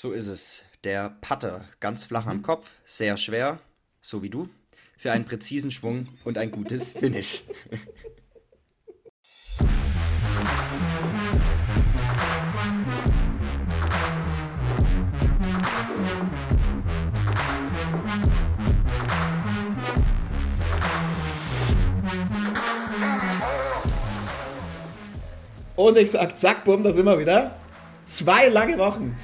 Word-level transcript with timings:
So 0.00 0.12
ist 0.12 0.28
es. 0.28 0.62
Der 0.84 1.16
Putter, 1.22 1.64
ganz 1.80 2.04
flach 2.04 2.26
am 2.26 2.40
Kopf, 2.40 2.76
sehr 2.84 3.16
schwer, 3.16 3.58
so 4.00 4.22
wie 4.22 4.30
du, 4.30 4.48
für 4.96 5.10
einen 5.10 5.24
präzisen 5.24 5.72
Schwung 5.72 6.06
und 6.22 6.38
ein 6.38 6.52
gutes 6.52 6.90
Finish. 6.92 7.42
Und 25.74 25.96
ich 25.96 26.12
sag, 26.12 26.38
zack, 26.38 26.64
bumm, 26.64 26.84
da 26.84 26.92
sind 26.92 27.04
wir 27.04 27.18
wieder. 27.18 27.56
Zwei 28.06 28.46
lange 28.46 28.78
Wochen 28.78 29.16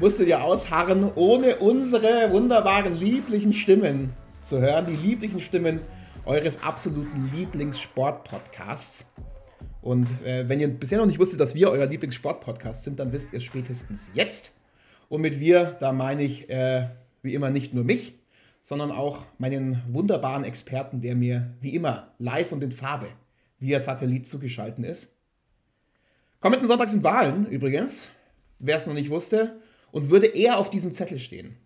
musstet 0.00 0.28
ihr 0.28 0.42
ausharren, 0.42 1.12
ohne 1.14 1.56
unsere 1.56 2.32
wunderbaren, 2.32 2.98
lieblichen 2.98 3.52
Stimmen 3.52 4.14
zu 4.42 4.58
hören. 4.58 4.86
Die 4.86 4.96
lieblichen 4.96 5.40
Stimmen 5.40 5.80
eures 6.24 6.62
absoluten 6.62 7.30
Lieblingssport-Podcasts. 7.34 9.12
Und 9.82 10.08
äh, 10.24 10.48
wenn 10.48 10.58
ihr 10.58 10.68
bisher 10.68 10.98
noch 10.98 11.06
nicht 11.06 11.18
wusstet, 11.18 11.38
dass 11.38 11.54
wir 11.54 11.70
euer 11.70 11.84
Lieblingssport-Podcast 11.84 12.84
sind, 12.84 12.98
dann 12.98 13.12
wisst 13.12 13.34
ihr 13.34 13.38
es 13.38 13.44
spätestens 13.44 14.10
jetzt. 14.14 14.56
Und 15.10 15.20
mit 15.20 15.38
wir, 15.38 15.76
da 15.80 15.92
meine 15.92 16.22
ich 16.22 16.48
äh, 16.48 16.88
wie 17.20 17.34
immer 17.34 17.50
nicht 17.50 17.74
nur 17.74 17.84
mich, 17.84 18.14
sondern 18.62 18.90
auch 18.90 19.26
meinen 19.36 19.82
wunderbaren 19.88 20.44
Experten, 20.44 21.02
der 21.02 21.14
mir 21.14 21.54
wie 21.60 21.74
immer 21.74 22.14
live 22.18 22.52
und 22.52 22.64
in 22.64 22.72
Farbe 22.72 23.08
via 23.58 23.80
Satellit 23.80 24.26
zugeschaltet 24.26 24.84
ist. 24.86 25.10
Kommenden 26.40 26.68
Sonntag 26.68 26.88
sind 26.88 27.04
Wahlen 27.04 27.46
übrigens, 27.46 28.10
wer 28.58 28.76
es 28.76 28.86
noch 28.86 28.94
nicht 28.94 29.10
wusste. 29.10 29.60
Und 29.92 30.10
würde 30.10 30.26
er 30.26 30.58
auf 30.58 30.70
diesem 30.70 30.92
Zettel 30.92 31.18
stehen, 31.18 31.56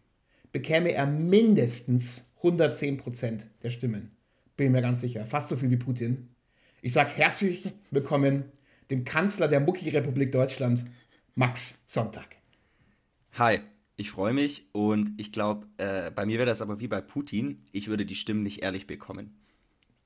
bekäme 0.53 0.93
er 0.93 1.07
mindestens 1.07 2.31
110% 2.43 3.45
der 3.63 3.71
Stimmen. 3.71 4.13
Bin 4.57 4.73
mir 4.73 4.83
ganz 4.83 5.01
sicher. 5.01 5.27
Fast 5.27 5.49
so 5.49 5.57
viel 5.57 5.71
wie 5.71 5.77
Putin. 5.77 6.29
Ich 6.81 6.93
sage 6.93 7.11
herzlich 7.11 7.73
willkommen 7.91 8.45
dem 8.91 9.05
Kanzler 9.05 9.49
der 9.49 9.61
Mucki-Republik 9.61 10.31
Deutschland, 10.33 10.85
Max 11.35 11.79
Sonntag. 11.87 12.37
Hi, 13.33 13.59
ich 13.97 14.11
freue 14.11 14.33
mich 14.33 14.69
und 14.73 15.11
ich 15.17 15.33
glaube, 15.33 15.67
äh, 15.79 16.11
bei 16.11 16.27
mir 16.27 16.39
wäre 16.39 16.47
das 16.47 16.63
aber 16.63 16.81
wie 16.81 16.89
bei 16.89 17.01
Putin. 17.01 17.63
Ich 17.73 17.89
würde 17.89 18.07
die 18.07 18.15
Stimmen 18.15 18.43
nicht 18.43 18.63
ehrlich 18.63 18.87
bekommen. 18.87 19.37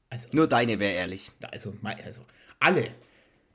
Also, 0.08 0.28
Nur 0.32 0.46
deine 0.46 0.78
wäre 0.78 0.94
ehrlich. 0.94 1.30
Also, 1.50 1.74
also 1.82 2.22
alle 2.60 2.88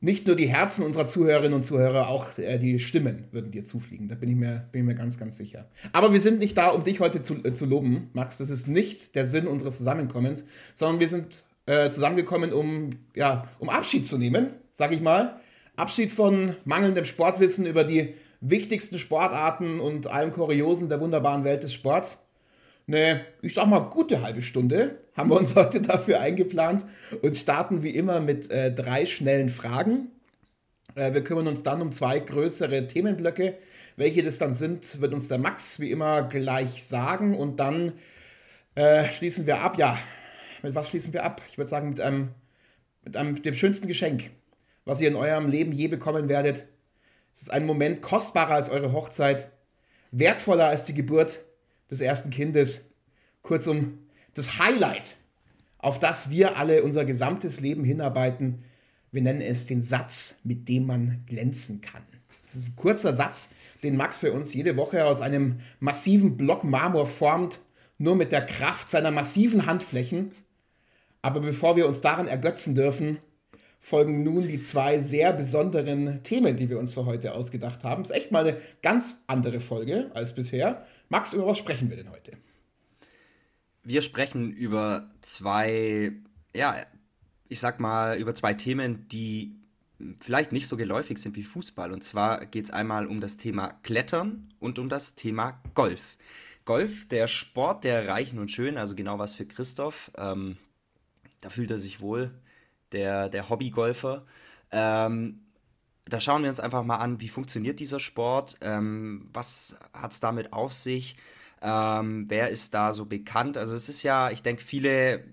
nicht 0.04 0.28
nur 0.28 0.36
die 0.36 0.48
Herzen 0.48 0.84
unserer 0.84 1.08
Zuhörerinnen 1.08 1.54
und 1.54 1.64
Zuhörer, 1.64 2.10
auch 2.10 2.38
äh, 2.38 2.60
die 2.60 2.78
Stimmen 2.80 3.24
würden 3.32 3.52
dir 3.52 3.64
zufliegen. 3.64 4.10
Da 4.10 4.16
bin 4.16 4.30
ich, 4.30 4.36
mir, 4.36 4.68
bin 4.74 4.82
ich 4.82 4.86
mir 4.86 4.96
ganz, 4.96 5.18
ganz 5.18 5.38
sicher. 5.38 5.70
Aber 5.94 6.12
wir 6.12 6.20
sind 6.20 6.40
nicht 6.40 6.58
da, 6.58 6.70
um 6.70 6.84
dich 6.84 7.00
heute 7.00 7.24
zu, 7.24 7.36
äh, 7.46 7.54
zu 7.54 7.66
loben, 7.66 8.10
Max. 8.12 8.38
Das 8.38 8.50
ist 8.50 8.68
nicht 8.68 9.16
der 9.16 9.28
Sinn 9.28 9.48
unseres 9.48 9.78
Zusammenkommens, 9.78 10.46
sondern 10.76 11.00
wir 11.00 11.08
sind 11.08 11.46
äh, 11.68 11.90
zusammengekommen, 11.90 12.52
um, 12.52 12.90
ja, 13.16 13.48
um 13.60 13.70
Abschied 13.70 14.06
zu 14.06 14.18
nehmen, 14.18 14.48
sag 14.74 14.92
ich 14.92 15.00
mal. 15.00 15.40
Abschied 15.78 16.12
von 16.12 16.58
mangelndem 16.66 17.06
Sportwissen 17.06 17.66
über 17.66 17.86
die 17.86 18.14
wichtigsten 18.42 19.00
Sportarten 19.00 19.80
und 19.80 20.08
allem 20.08 20.32
Kuriosen 20.32 20.90
der 20.90 21.00
wunderbaren 21.00 21.46
Welt 21.46 21.64
des 21.64 21.74
Sports 21.74 22.22
eine, 22.88 23.26
ich 23.42 23.54
sag 23.54 23.68
mal, 23.68 23.80
gute 23.80 24.22
halbe 24.22 24.42
Stunde 24.42 25.00
haben 25.16 25.30
wir 25.30 25.38
uns 25.38 25.56
heute 25.56 25.82
dafür 25.82 26.20
eingeplant 26.20 26.86
und 27.22 27.38
starten 27.38 27.84
wie 27.84 27.92
immer 27.92 28.20
mit 28.20 28.50
äh, 28.52 28.74
drei 28.74 29.06
schnellen 29.06 29.50
Fragen. 29.50 30.12
Äh, 30.96 31.14
wir 31.14 31.24
kümmern 31.24 31.48
uns 31.48 31.64
dann 31.64 31.82
um 31.82 31.92
zwei 31.92 32.20
größere 32.20 32.88
Themenblöcke. 32.88 33.58
Welche 33.96 34.24
das 34.24 34.38
dann 34.38 34.56
sind, 34.56 35.02
wird 35.02 35.14
uns 35.14 35.28
der 35.28 35.38
Max 35.38 35.80
wie 35.80 35.92
immer 35.92 36.24
gleich 36.24 36.84
sagen 36.86 37.38
und 37.38 37.60
dann 37.60 37.94
äh, 38.76 39.06
schließen 39.10 39.46
wir 39.46 39.62
ab. 39.62 39.78
Ja, 39.78 39.98
mit 40.64 40.74
was 40.76 40.90
schließen 40.90 41.14
wir 41.14 41.24
ab? 41.24 41.42
Ich 41.48 41.58
würde 41.58 41.70
sagen, 41.70 41.90
mit 41.90 42.02
einem, 42.02 42.30
mit 43.04 43.16
einem, 43.16 43.42
dem 43.42 43.54
schönsten 43.54 43.88
Geschenk, 43.88 44.32
was 44.86 45.00
ihr 45.00 45.10
in 45.10 45.16
eurem 45.16 45.48
Leben 45.48 45.72
je 45.72 45.88
bekommen 45.88 46.28
werdet. 46.28 46.66
Es 47.34 47.44
ist 47.44 47.52
ein 47.52 47.66
Moment 47.66 48.02
kostbarer 48.02 48.56
als 48.56 48.70
eure 48.70 48.94
Hochzeit, 48.94 49.52
wertvoller 50.12 50.68
als 50.68 50.86
die 50.86 50.94
Geburt 50.94 51.42
des 51.94 52.02
ersten 52.02 52.32
Kindes. 52.32 52.82
Kurzum, 53.44 54.00
das 54.34 54.58
Highlight, 54.58 55.16
auf 55.78 56.00
das 56.00 56.30
wir 56.30 56.58
alle 56.58 56.84
unser 56.84 57.06
gesamtes 57.06 57.60
Leben 57.60 57.84
hinarbeiten. 57.84 58.64
Wir 59.12 59.22
nennen 59.22 59.42
es 59.42 59.68
den 59.68 59.84
Satz, 59.84 60.36
mit 60.44 60.68
dem 60.68 60.88
man 60.88 61.24
glänzen 61.28 61.82
kann. 61.82 62.02
Das 62.42 62.56
ist 62.56 62.70
ein 62.70 62.76
kurzer 62.76 63.14
Satz, 63.14 63.52
den 63.84 63.96
Max 63.96 64.18
für 64.18 64.32
uns 64.32 64.54
jede 64.54 64.76
Woche 64.78 65.06
aus 65.06 65.22
einem 65.22 65.60
massiven 65.80 66.38
Block 66.38 66.64
Marmor 66.64 67.06
formt, 67.06 67.60
nur 67.98 68.16
mit 68.16 68.32
der 68.32 68.46
Kraft 68.46 68.90
seiner 68.90 69.12
massiven 69.12 69.66
Handflächen. 69.66 70.32
Aber 71.22 71.42
bevor 71.42 71.76
wir 71.76 71.88
uns 71.88 72.02
daran 72.02 72.28
ergötzen 72.28 72.76
dürfen, 72.76 73.18
folgen 73.80 74.24
nun 74.24 74.48
die 74.48 74.62
zwei 74.62 75.00
sehr 75.00 75.34
besonderen 75.34 76.24
Themen, 76.24 76.56
die 76.56 76.70
wir 76.70 76.80
uns 76.80 76.94
für 76.94 77.06
heute 77.06 77.34
ausgedacht 77.34 77.84
haben. 77.84 78.04
Das 78.04 78.12
ist 78.12 78.16
echt 78.16 78.32
mal 78.32 78.48
eine 78.48 78.58
ganz 78.82 79.18
andere 79.28 79.60
Folge 79.60 80.10
als 80.14 80.34
bisher. 80.34 80.86
Max, 81.10 81.34
über 81.34 81.48
was 81.48 81.58
sprechen 81.58 81.90
wir 81.90 81.98
denn 81.98 82.10
heute? 82.10 82.38
Wir 83.84 84.02
sprechen 84.02 84.52
über 84.52 85.10
zwei, 85.22 86.14
ja, 86.56 86.76
ich 87.50 87.60
sag 87.60 87.80
mal, 87.80 88.18
über 88.18 88.34
zwei 88.34 88.54
Themen, 88.54 89.08
die 89.10 89.56
vielleicht 90.22 90.52
nicht 90.52 90.68
so 90.68 90.78
geläufig 90.78 91.18
sind 91.18 91.36
wie 91.36 91.44
Fußball. 91.44 91.92
Und 91.92 92.04
zwar 92.04 92.46
geht 92.46 92.66
es 92.66 92.72
einmal 92.72 93.08
um 93.08 93.22
das 93.22 93.38
Thema 93.38 93.70
Klettern 93.84 94.54
und 94.60 94.80
um 94.80 94.90
das 94.90 95.16
Thema 95.16 95.62
Golf. 95.74 96.18
Golf, 96.66 97.08
der 97.08 97.28
Sport 97.28 97.84
der 97.84 98.08
Reichen 98.08 98.40
und 98.40 98.52
Schönen, 98.52 98.78
also 98.78 98.96
genau 98.96 99.20
was 99.20 99.36
für 99.36 99.46
Christoph. 99.46 100.12
Ähm, 100.16 100.58
da 101.42 101.50
fühlt 101.50 101.72
er 101.72 101.78
sich 101.78 102.00
wohl 102.00 102.32
der, 102.94 103.28
der 103.30 103.50
Hobbygolfer. 103.50 104.26
Ähm, 104.72 105.42
da 106.06 106.20
schauen 106.20 106.44
wir 106.44 106.50
uns 106.50 106.60
einfach 106.60 106.84
mal 106.84 106.98
an, 106.98 107.22
wie 107.22 107.30
funktioniert 107.30 107.80
dieser 107.80 108.00
Sport, 108.00 108.58
ähm, 108.62 109.30
was 109.34 109.78
hat 109.94 110.12
es 110.12 110.20
damit 110.20 110.54
auf 110.54 110.74
sich, 110.74 111.16
ähm, 111.62 112.26
wer 112.28 112.50
ist 112.50 112.74
da 112.74 112.94
so 112.94 113.06
bekannt. 113.06 113.58
Also 113.58 113.76
es 113.76 113.90
ist 113.90 114.04
ja, 114.04 114.30
ich 114.30 114.44
denke, 114.44 114.62
viele 114.62 115.24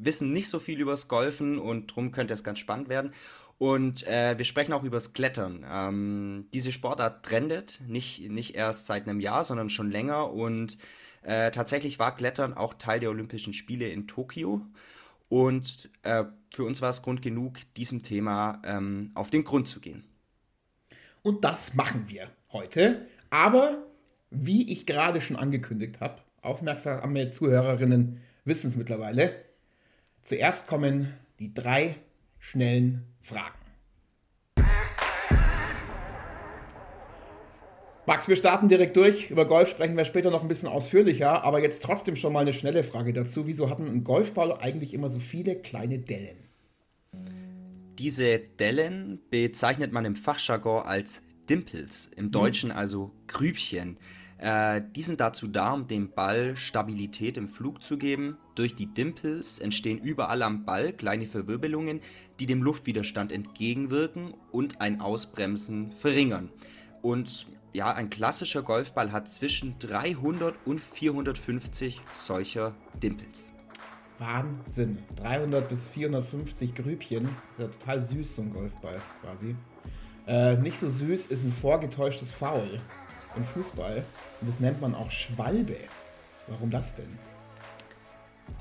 wissen 0.00 0.32
nicht 0.32 0.48
so 0.48 0.58
viel 0.58 0.80
übers 0.80 1.08
Golfen 1.08 1.58
und 1.58 1.90
darum 1.90 2.10
könnte 2.12 2.34
es 2.34 2.44
ganz 2.44 2.58
spannend 2.58 2.88
werden. 2.88 3.12
Und 3.56 4.06
äh, 4.06 4.38
wir 4.38 4.44
sprechen 4.44 4.72
auch 4.72 4.84
übers 4.84 5.12
Klettern. 5.14 5.66
Ähm, 5.68 6.46
diese 6.54 6.70
Sportart 6.70 7.24
trendet, 7.24 7.80
nicht, 7.88 8.30
nicht 8.30 8.54
erst 8.54 8.86
seit 8.86 9.08
einem 9.08 9.18
Jahr, 9.18 9.42
sondern 9.42 9.68
schon 9.68 9.90
länger. 9.90 10.32
Und 10.32 10.78
äh, 11.22 11.50
tatsächlich 11.50 11.98
war 11.98 12.14
Klettern 12.14 12.54
auch 12.54 12.74
Teil 12.74 13.00
der 13.00 13.10
Olympischen 13.10 13.52
Spiele 13.52 13.88
in 13.88 14.06
Tokio. 14.06 14.64
Und 15.28 15.90
äh, 16.02 16.24
für 16.54 16.64
uns 16.64 16.80
war 16.82 16.90
es 16.90 17.02
Grund 17.02 17.20
genug, 17.20 17.58
diesem 17.76 18.04
Thema 18.04 18.62
ähm, 18.64 19.10
auf 19.14 19.30
den 19.30 19.42
Grund 19.42 19.66
zu 19.66 19.80
gehen. 19.80 20.04
Und 21.22 21.44
das 21.44 21.74
machen 21.74 22.04
wir 22.08 22.28
heute. 22.52 23.06
Aber 23.30 23.84
wie 24.30 24.70
ich 24.72 24.86
gerade 24.86 25.20
schon 25.20 25.36
angekündigt 25.36 26.00
habe, 26.00 26.22
aufmerksame 26.42 27.28
Zuhörerinnen 27.28 28.20
wissen 28.44 28.68
es 28.68 28.76
mittlerweile, 28.76 29.32
zuerst 30.22 30.66
kommen 30.66 31.14
die 31.38 31.52
drei 31.52 31.96
schnellen 32.38 33.04
Fragen. 33.20 33.54
Max, 38.06 38.26
wir 38.26 38.36
starten 38.36 38.68
direkt 38.68 38.96
durch. 38.96 39.30
Über 39.30 39.44
Golf 39.44 39.68
sprechen 39.68 39.94
wir 39.94 40.06
später 40.06 40.30
noch 40.30 40.40
ein 40.40 40.48
bisschen 40.48 40.70
ausführlicher, 40.70 41.44
aber 41.44 41.60
jetzt 41.60 41.82
trotzdem 41.82 42.16
schon 42.16 42.32
mal 42.32 42.40
eine 42.40 42.54
schnelle 42.54 42.82
Frage 42.82 43.12
dazu. 43.12 43.46
Wieso 43.46 43.68
hatten 43.68 43.86
ein 43.86 44.02
Golfball 44.02 44.52
eigentlich 44.52 44.94
immer 44.94 45.10
so 45.10 45.18
viele 45.18 45.56
kleine 45.56 45.98
Dellen? 45.98 46.38
Diese 47.98 48.38
Dellen 48.38 49.18
bezeichnet 49.28 49.92
man 49.92 50.04
im 50.04 50.14
Fachjargon 50.14 50.86
als 50.86 51.22
Dimples, 51.50 52.08
im 52.16 52.26
mhm. 52.26 52.30
Deutschen 52.30 52.70
also 52.70 53.12
Grübchen. 53.26 53.98
Äh, 54.38 54.82
die 54.94 55.02
sind 55.02 55.20
dazu 55.20 55.48
da, 55.48 55.72
um 55.72 55.88
dem 55.88 56.12
Ball 56.12 56.56
Stabilität 56.56 57.36
im 57.36 57.48
Flug 57.48 57.82
zu 57.82 57.98
geben. 57.98 58.36
Durch 58.54 58.76
die 58.76 58.86
Dimples 58.86 59.58
entstehen 59.58 59.98
überall 59.98 60.42
am 60.42 60.64
Ball 60.64 60.92
kleine 60.92 61.26
Verwirbelungen, 61.26 62.00
die 62.38 62.46
dem 62.46 62.62
Luftwiderstand 62.62 63.32
entgegenwirken 63.32 64.32
und 64.52 64.80
ein 64.80 65.00
Ausbremsen 65.00 65.90
verringern. 65.90 66.50
Und 67.02 67.48
ja, 67.72 67.92
ein 67.92 68.10
klassischer 68.10 68.62
Golfball 68.62 69.10
hat 69.10 69.28
zwischen 69.28 69.76
300 69.80 70.54
und 70.64 70.80
450 70.80 72.00
solcher 72.12 72.76
Dimples. 73.02 73.52
Wahnsinn. 74.18 74.98
300 75.16 75.68
bis 75.68 75.86
450 75.88 76.74
Grübchen. 76.74 77.24
Das 77.24 77.32
ist 77.52 77.58
ja 77.58 77.80
total 77.80 78.02
süß, 78.02 78.36
so 78.36 78.42
ein 78.42 78.52
Golfball 78.52 79.00
quasi. 79.22 79.56
Äh, 80.26 80.56
nicht 80.56 80.78
so 80.78 80.88
süß 80.88 81.28
ist 81.28 81.44
ein 81.44 81.52
vorgetäuschtes 81.52 82.32
Foul 82.32 82.76
im 83.36 83.44
Fußball. 83.44 84.04
Und 84.40 84.48
das 84.48 84.60
nennt 84.60 84.80
man 84.80 84.94
auch 84.94 85.10
Schwalbe. 85.10 85.76
Warum 86.46 86.70
das 86.70 86.94
denn? 86.94 87.18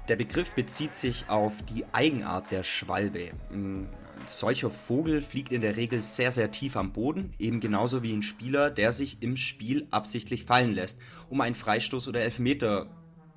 Der 0.08 0.16
Begriff 0.16 0.54
bezieht 0.54 0.96
sich 0.96 1.30
auf 1.30 1.62
die 1.64 1.86
Eigenart 1.92 2.52
der 2.52 2.64
Schwalbe. 2.64 3.32
Ein 3.52 3.90
solcher 4.26 4.70
Vogel 4.70 5.22
fliegt 5.22 5.52
in 5.52 5.62
der 5.62 5.76
Regel 5.76 6.02
sehr, 6.02 6.32
sehr 6.32 6.52
tief 6.52 6.76
am 6.76 6.94
Boden, 6.94 7.34
eben 7.40 7.60
genauso 7.60 8.04
wie 8.04 8.14
ein 8.14 8.24
Spieler, 8.24 8.70
der 8.70 8.92
sich 8.92 9.22
im 9.22 9.38
Spiel 9.38 9.88
absichtlich 9.92 10.46
fallen 10.46 10.74
lässt, 10.74 11.00
um 11.30 11.42
einen 11.42 11.56
Freistoß 11.56 12.08
oder 12.08 12.22
Elfmeter 12.22 12.90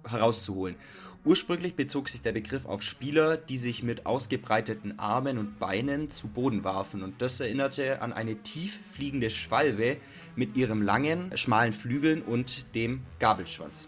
herauszuholen. 0.07 0.77
Ursprünglich 1.23 1.75
bezog 1.75 2.09
sich 2.09 2.23
der 2.23 2.33
Begriff 2.33 2.65
auf 2.65 2.83
Spieler, 2.83 3.37
die 3.37 3.59
sich 3.59 3.83
mit 3.83 4.07
ausgebreiteten 4.07 4.99
Armen 4.99 5.37
und 5.37 5.59
Beinen 5.59 6.09
zu 6.09 6.29
Boden 6.29 6.65
warfen 6.65 7.03
und 7.03 7.21
das 7.21 7.39
erinnerte 7.41 8.01
an 8.01 8.15
eine 8.15 8.37
tief 8.37 8.81
fliegende 8.91 9.29
Schwalbe 9.29 9.99
mit 10.35 10.57
ihrem 10.57 10.81
langen, 10.81 11.37
schmalen 11.37 11.75
Flügeln 11.75 12.23
und 12.23 12.75
dem 12.75 13.03
Gabelschwanz. 13.19 13.87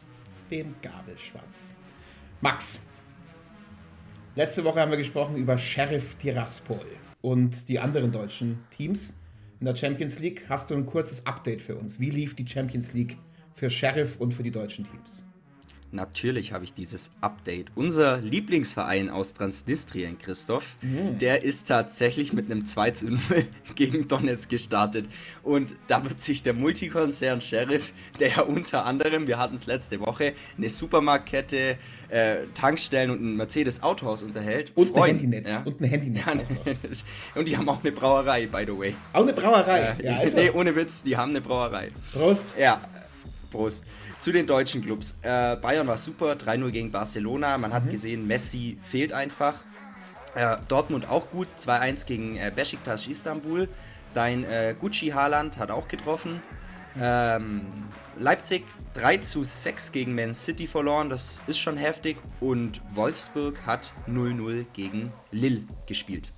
Dem 0.50 0.74
Gabelschwanz. 0.82 1.72
Max, 2.42 2.80
letzte 4.36 4.62
Woche 4.64 4.80
haben 4.80 4.90
wir 4.90 4.98
gesprochen 4.98 5.36
über 5.36 5.56
Sheriff 5.56 6.16
Tiraspol 6.16 6.84
und 7.22 7.66
die 7.70 7.78
anderen 7.78 8.12
deutschen 8.12 8.62
Teams 8.68 9.16
in 9.58 9.64
der 9.64 9.74
Champions 9.74 10.18
League. 10.18 10.44
Hast 10.50 10.70
du 10.70 10.74
ein 10.74 10.84
kurzes 10.84 11.24
Update 11.24 11.62
für 11.62 11.76
uns? 11.76 11.98
Wie 11.98 12.10
lief 12.10 12.34
die 12.34 12.46
Champions 12.46 12.92
League 12.92 13.16
für 13.54 13.70
Sheriff 13.70 14.18
und 14.18 14.34
für 14.34 14.42
die 14.42 14.50
deutschen 14.50 14.84
Teams? 14.84 15.24
Natürlich 15.92 16.54
habe 16.54 16.64
ich 16.64 16.72
dieses 16.72 17.12
Update. 17.20 17.70
Unser 17.74 18.18
Lieblingsverein 18.22 19.10
aus 19.10 19.34
Transnistrien, 19.34 20.16
Christoph, 20.16 20.76
mhm. 20.80 21.18
der 21.18 21.42
ist 21.42 21.68
tatsächlich 21.68 22.32
mit 22.32 22.50
einem 22.50 22.64
2 22.64 22.90
zu 22.92 23.10
0 23.10 23.20
gegen 23.74 24.08
Donetsk 24.08 24.48
gestartet. 24.48 25.06
Und 25.42 25.74
da 25.88 26.02
wird 26.02 26.18
sich 26.18 26.42
der 26.42 26.54
Multikonzern 26.54 27.42
Sheriff, 27.42 27.92
der 28.18 28.28
ja 28.28 28.42
unter 28.42 28.86
anderem, 28.86 29.26
wir 29.26 29.38
hatten 29.38 29.54
es 29.54 29.66
letzte 29.66 30.00
Woche, 30.00 30.32
eine 30.56 30.68
Supermarktkette, 30.70 31.76
äh, 32.08 32.36
Tankstellen 32.54 33.10
und 33.10 33.22
ein 33.22 33.36
Mercedes-Autohaus 33.36 34.22
unterhält. 34.22 34.72
Und 34.74 34.88
freuen. 34.88 35.16
ein 35.16 35.20
Handynetz. 35.20 35.48
Ja? 35.50 35.62
Und 35.62 35.78
ein 35.78 35.84
Handynetz. 35.84 36.24
Ja, 36.24 36.34
und 37.34 37.48
die 37.48 37.56
haben 37.58 37.68
auch 37.68 37.84
eine 37.84 37.92
Brauerei, 37.92 38.46
by 38.46 38.64
the 38.66 38.78
way. 38.78 38.94
Auch 39.12 39.24
eine 39.24 39.34
Brauerei? 39.34 39.96
Äh, 39.98 40.06
ja, 40.06 40.16
also. 40.20 40.38
Nee, 40.38 40.50
ohne 40.50 40.74
Witz, 40.74 41.02
die 41.02 41.18
haben 41.18 41.30
eine 41.30 41.42
Brauerei. 41.42 41.90
Prost. 42.14 42.54
Ja, 42.58 42.80
Prost. 43.52 43.84
Zu 44.18 44.32
den 44.32 44.46
deutschen 44.46 44.82
Clubs. 44.82 45.18
Äh, 45.22 45.56
Bayern 45.56 45.86
war 45.86 45.96
super, 45.96 46.32
3-0 46.32 46.70
gegen 46.70 46.90
Barcelona. 46.90 47.58
Man 47.58 47.72
hat 47.72 47.84
mhm. 47.84 47.90
gesehen, 47.90 48.26
Messi 48.26 48.78
fehlt 48.82 49.12
einfach. 49.12 49.60
Äh, 50.34 50.56
Dortmund 50.66 51.08
auch 51.08 51.30
gut, 51.30 51.48
2-1 51.58 52.06
gegen 52.06 52.36
äh, 52.36 52.50
Besiktas 52.54 53.06
Istanbul. 53.06 53.68
Dein 54.14 54.44
äh, 54.44 54.74
Gucci 54.78 55.08
Haaland 55.10 55.58
hat 55.58 55.70
auch 55.70 55.88
getroffen. 55.88 56.42
Ähm, 57.00 57.62
Leipzig 58.18 58.64
3 58.94 59.18
zu 59.18 59.42
6 59.42 59.92
gegen 59.92 60.14
Man 60.14 60.34
City 60.34 60.66
verloren, 60.66 61.08
das 61.08 61.42
ist 61.46 61.58
schon 61.58 61.76
heftig. 61.76 62.18
Und 62.40 62.80
Wolfsburg 62.94 63.66
hat 63.66 63.92
0-0 64.08 64.66
gegen 64.72 65.12
Lille 65.30 65.62
gespielt. 65.86 66.32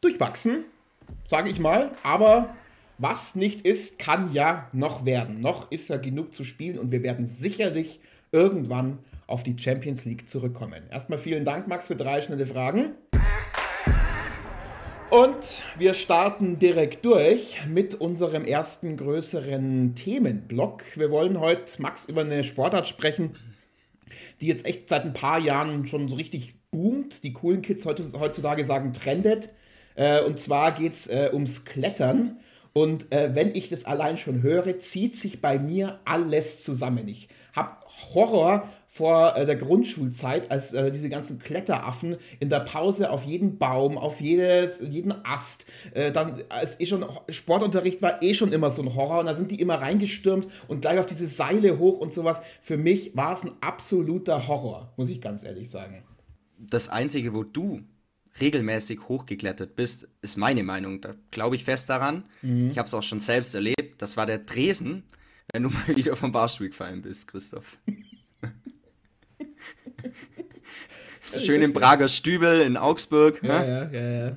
Durchwachsen, 0.00 0.64
sage 1.28 1.50
ich 1.50 1.58
mal, 1.58 1.90
aber 2.02 2.54
was 2.98 3.34
nicht 3.34 3.66
ist, 3.66 3.98
kann 3.98 4.32
ja 4.32 4.68
noch 4.72 5.04
werden. 5.04 5.40
Noch 5.40 5.70
ist 5.70 5.88
ja 5.88 5.96
genug 5.96 6.32
zu 6.32 6.44
spielen 6.44 6.78
und 6.78 6.90
wir 6.92 7.02
werden 7.02 7.26
sicherlich 7.26 8.00
irgendwann 8.32 8.98
auf 9.26 9.42
die 9.42 9.58
Champions 9.58 10.04
League 10.04 10.28
zurückkommen. 10.28 10.82
Erstmal 10.90 11.18
vielen 11.18 11.44
Dank, 11.44 11.68
Max, 11.68 11.86
für 11.86 11.96
drei 11.96 12.22
schnelle 12.22 12.46
Fragen. 12.46 12.92
Und 15.10 15.62
wir 15.78 15.94
starten 15.94 16.58
direkt 16.58 17.04
durch 17.04 17.64
mit 17.68 17.94
unserem 17.94 18.44
ersten 18.44 18.96
größeren 18.96 19.94
Themenblock. 19.94 20.82
Wir 20.96 21.10
wollen 21.10 21.38
heute, 21.38 21.80
Max, 21.80 22.06
über 22.06 22.22
eine 22.22 22.44
Sportart 22.44 22.88
sprechen, 22.88 23.36
die 24.40 24.48
jetzt 24.48 24.66
echt 24.66 24.88
seit 24.88 25.04
ein 25.04 25.12
paar 25.12 25.38
Jahren 25.38 25.86
schon 25.86 26.08
so 26.08 26.16
richtig 26.16 26.54
boomt. 26.70 27.22
Die 27.22 27.32
coolen 27.32 27.62
Kids 27.62 27.86
heutzutage 27.86 28.64
sagen 28.64 28.92
trendet. 28.92 29.50
Äh, 29.94 30.22
und 30.22 30.40
zwar 30.40 30.72
geht 30.72 30.94
es 30.94 31.06
äh, 31.06 31.30
ums 31.32 31.64
Klettern. 31.64 32.38
Und 32.76 33.10
äh, 33.10 33.34
wenn 33.34 33.54
ich 33.54 33.70
das 33.70 33.86
allein 33.86 34.18
schon 34.18 34.42
höre, 34.42 34.78
zieht 34.78 35.14
sich 35.14 35.40
bei 35.40 35.58
mir 35.58 35.98
alles 36.04 36.62
zusammen. 36.62 37.08
Ich 37.08 37.28
habe 37.54 37.70
Horror 38.12 38.68
vor 38.86 39.34
äh, 39.34 39.46
der 39.46 39.56
Grundschulzeit, 39.56 40.50
als 40.50 40.74
äh, 40.74 40.92
diese 40.92 41.08
ganzen 41.08 41.38
Kletteraffen 41.38 42.18
in 42.38 42.50
der 42.50 42.60
Pause 42.60 43.08
auf 43.08 43.24
jeden 43.24 43.56
Baum, 43.56 43.96
auf 43.96 44.20
jedes, 44.20 44.80
jeden 44.80 45.14
Ast, 45.24 45.64
äh, 45.94 46.12
dann 46.12 46.42
als 46.50 46.78
eh 46.78 46.84
schon 46.84 47.06
Sportunterricht 47.30 48.02
war 48.02 48.22
eh 48.22 48.34
schon 48.34 48.52
immer 48.52 48.68
so 48.68 48.82
ein 48.82 48.94
Horror 48.94 49.20
und 49.20 49.26
da 49.26 49.34
sind 49.34 49.50
die 49.50 49.58
immer 49.62 49.76
reingestürmt 49.76 50.46
und 50.68 50.82
gleich 50.82 50.98
auf 50.98 51.06
diese 51.06 51.26
Seile 51.26 51.78
hoch 51.78 51.98
und 52.00 52.12
sowas. 52.12 52.42
Für 52.60 52.76
mich 52.76 53.16
war 53.16 53.32
es 53.32 53.42
ein 53.42 53.52
absoluter 53.62 54.48
Horror, 54.48 54.92
muss 54.98 55.08
ich 55.08 55.22
ganz 55.22 55.44
ehrlich 55.44 55.70
sagen. 55.70 56.02
Das 56.58 56.90
einzige, 56.90 57.32
wo 57.32 57.42
du 57.42 57.80
regelmäßig 58.40 59.00
hochgeklettert 59.08 59.76
bist, 59.76 60.08
ist 60.22 60.36
meine 60.36 60.62
Meinung. 60.62 61.00
Da 61.00 61.14
glaube 61.30 61.56
ich 61.56 61.64
fest 61.64 61.88
daran. 61.88 62.24
Mhm. 62.42 62.70
Ich 62.70 62.78
habe 62.78 62.86
es 62.86 62.94
auch 62.94 63.02
schon 63.02 63.20
selbst 63.20 63.54
erlebt. 63.54 64.00
Das 64.02 64.16
war 64.16 64.26
der 64.26 64.38
Dresen, 64.38 65.04
wenn 65.52 65.62
du 65.64 65.70
mal 65.86 65.96
wieder 65.96 66.16
vom 66.16 66.32
Barstuhl 66.32 66.68
gefallen 66.68 67.02
bist, 67.02 67.28
Christoph. 67.28 67.78
so 71.22 71.40
schön 71.40 71.62
im 71.62 71.72
Prager 71.72 72.08
Stübel 72.08 72.60
in 72.62 72.76
Augsburg. 72.76 73.42
Ja, 73.42 73.60
ne? 73.60 73.90
ja, 73.92 74.00
ja, 74.00 74.26
ja. 74.26 74.36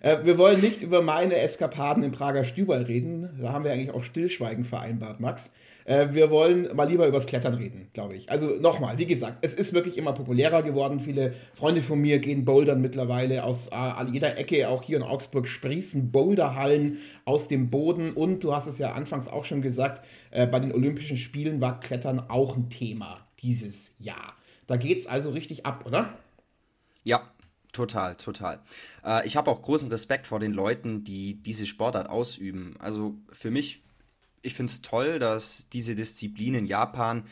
Äh, 0.00 0.18
wir 0.24 0.38
wollen 0.38 0.60
nicht 0.60 0.82
über 0.82 1.02
meine 1.02 1.36
Eskapaden 1.36 2.02
im 2.02 2.12
Prager 2.12 2.44
Stübel 2.44 2.82
reden. 2.82 3.28
Da 3.40 3.52
haben 3.52 3.64
wir 3.64 3.72
eigentlich 3.72 3.92
auch 3.92 4.04
Stillschweigen 4.04 4.64
vereinbart, 4.64 5.20
Max. 5.20 5.52
Äh, 5.84 6.08
wir 6.12 6.30
wollen 6.30 6.74
mal 6.76 6.88
lieber 6.88 7.06
übers 7.06 7.26
Klettern 7.26 7.54
reden, 7.54 7.88
glaube 7.94 8.14
ich. 8.14 8.30
Also 8.30 8.48
nochmal, 8.60 8.98
wie 8.98 9.06
gesagt, 9.06 9.38
es 9.40 9.54
ist 9.54 9.72
wirklich 9.72 9.96
immer 9.96 10.12
populärer 10.12 10.62
geworden. 10.62 11.00
Viele 11.00 11.32
Freunde 11.54 11.80
von 11.80 12.00
mir 12.00 12.18
gehen 12.18 12.44
bouldern 12.44 12.80
mittlerweile 12.80 13.44
aus 13.44 13.68
äh, 13.68 14.10
jeder 14.12 14.38
Ecke, 14.38 14.68
auch 14.68 14.82
hier 14.82 14.98
in 14.98 15.02
Augsburg 15.02 15.48
sprießen 15.48 16.12
Boulderhallen 16.12 16.98
aus 17.24 17.48
dem 17.48 17.70
Boden. 17.70 18.12
Und 18.12 18.44
du 18.44 18.54
hast 18.54 18.66
es 18.66 18.78
ja 18.78 18.92
anfangs 18.92 19.28
auch 19.28 19.44
schon 19.44 19.62
gesagt, 19.62 20.04
äh, 20.30 20.46
bei 20.46 20.60
den 20.60 20.72
Olympischen 20.72 21.16
Spielen 21.16 21.60
war 21.60 21.80
Klettern 21.80 22.22
auch 22.28 22.56
ein 22.56 22.68
Thema 22.68 23.26
dieses 23.40 23.94
Jahr. 23.98 24.34
Da 24.66 24.76
geht 24.76 24.98
es 24.98 25.06
also 25.06 25.30
richtig 25.30 25.64
ab, 25.64 25.84
oder? 25.86 26.18
Ja, 27.02 27.22
Total, 27.72 28.16
total. 28.16 28.60
Äh, 29.04 29.26
ich 29.26 29.36
habe 29.36 29.50
auch 29.50 29.62
großen 29.62 29.90
Respekt 29.90 30.26
vor 30.26 30.40
den 30.40 30.52
Leuten, 30.52 31.04
die 31.04 31.34
diese 31.34 31.66
Sportart 31.66 32.08
ausüben. 32.08 32.76
Also 32.78 33.14
für 33.30 33.50
mich 33.50 33.82
ich 34.42 34.54
finde 34.54 34.70
es 34.70 34.82
toll, 34.82 35.18
dass 35.18 35.68
diese 35.70 35.94
Disziplin 35.94 36.54
in 36.54 36.66
Japan 36.66 37.24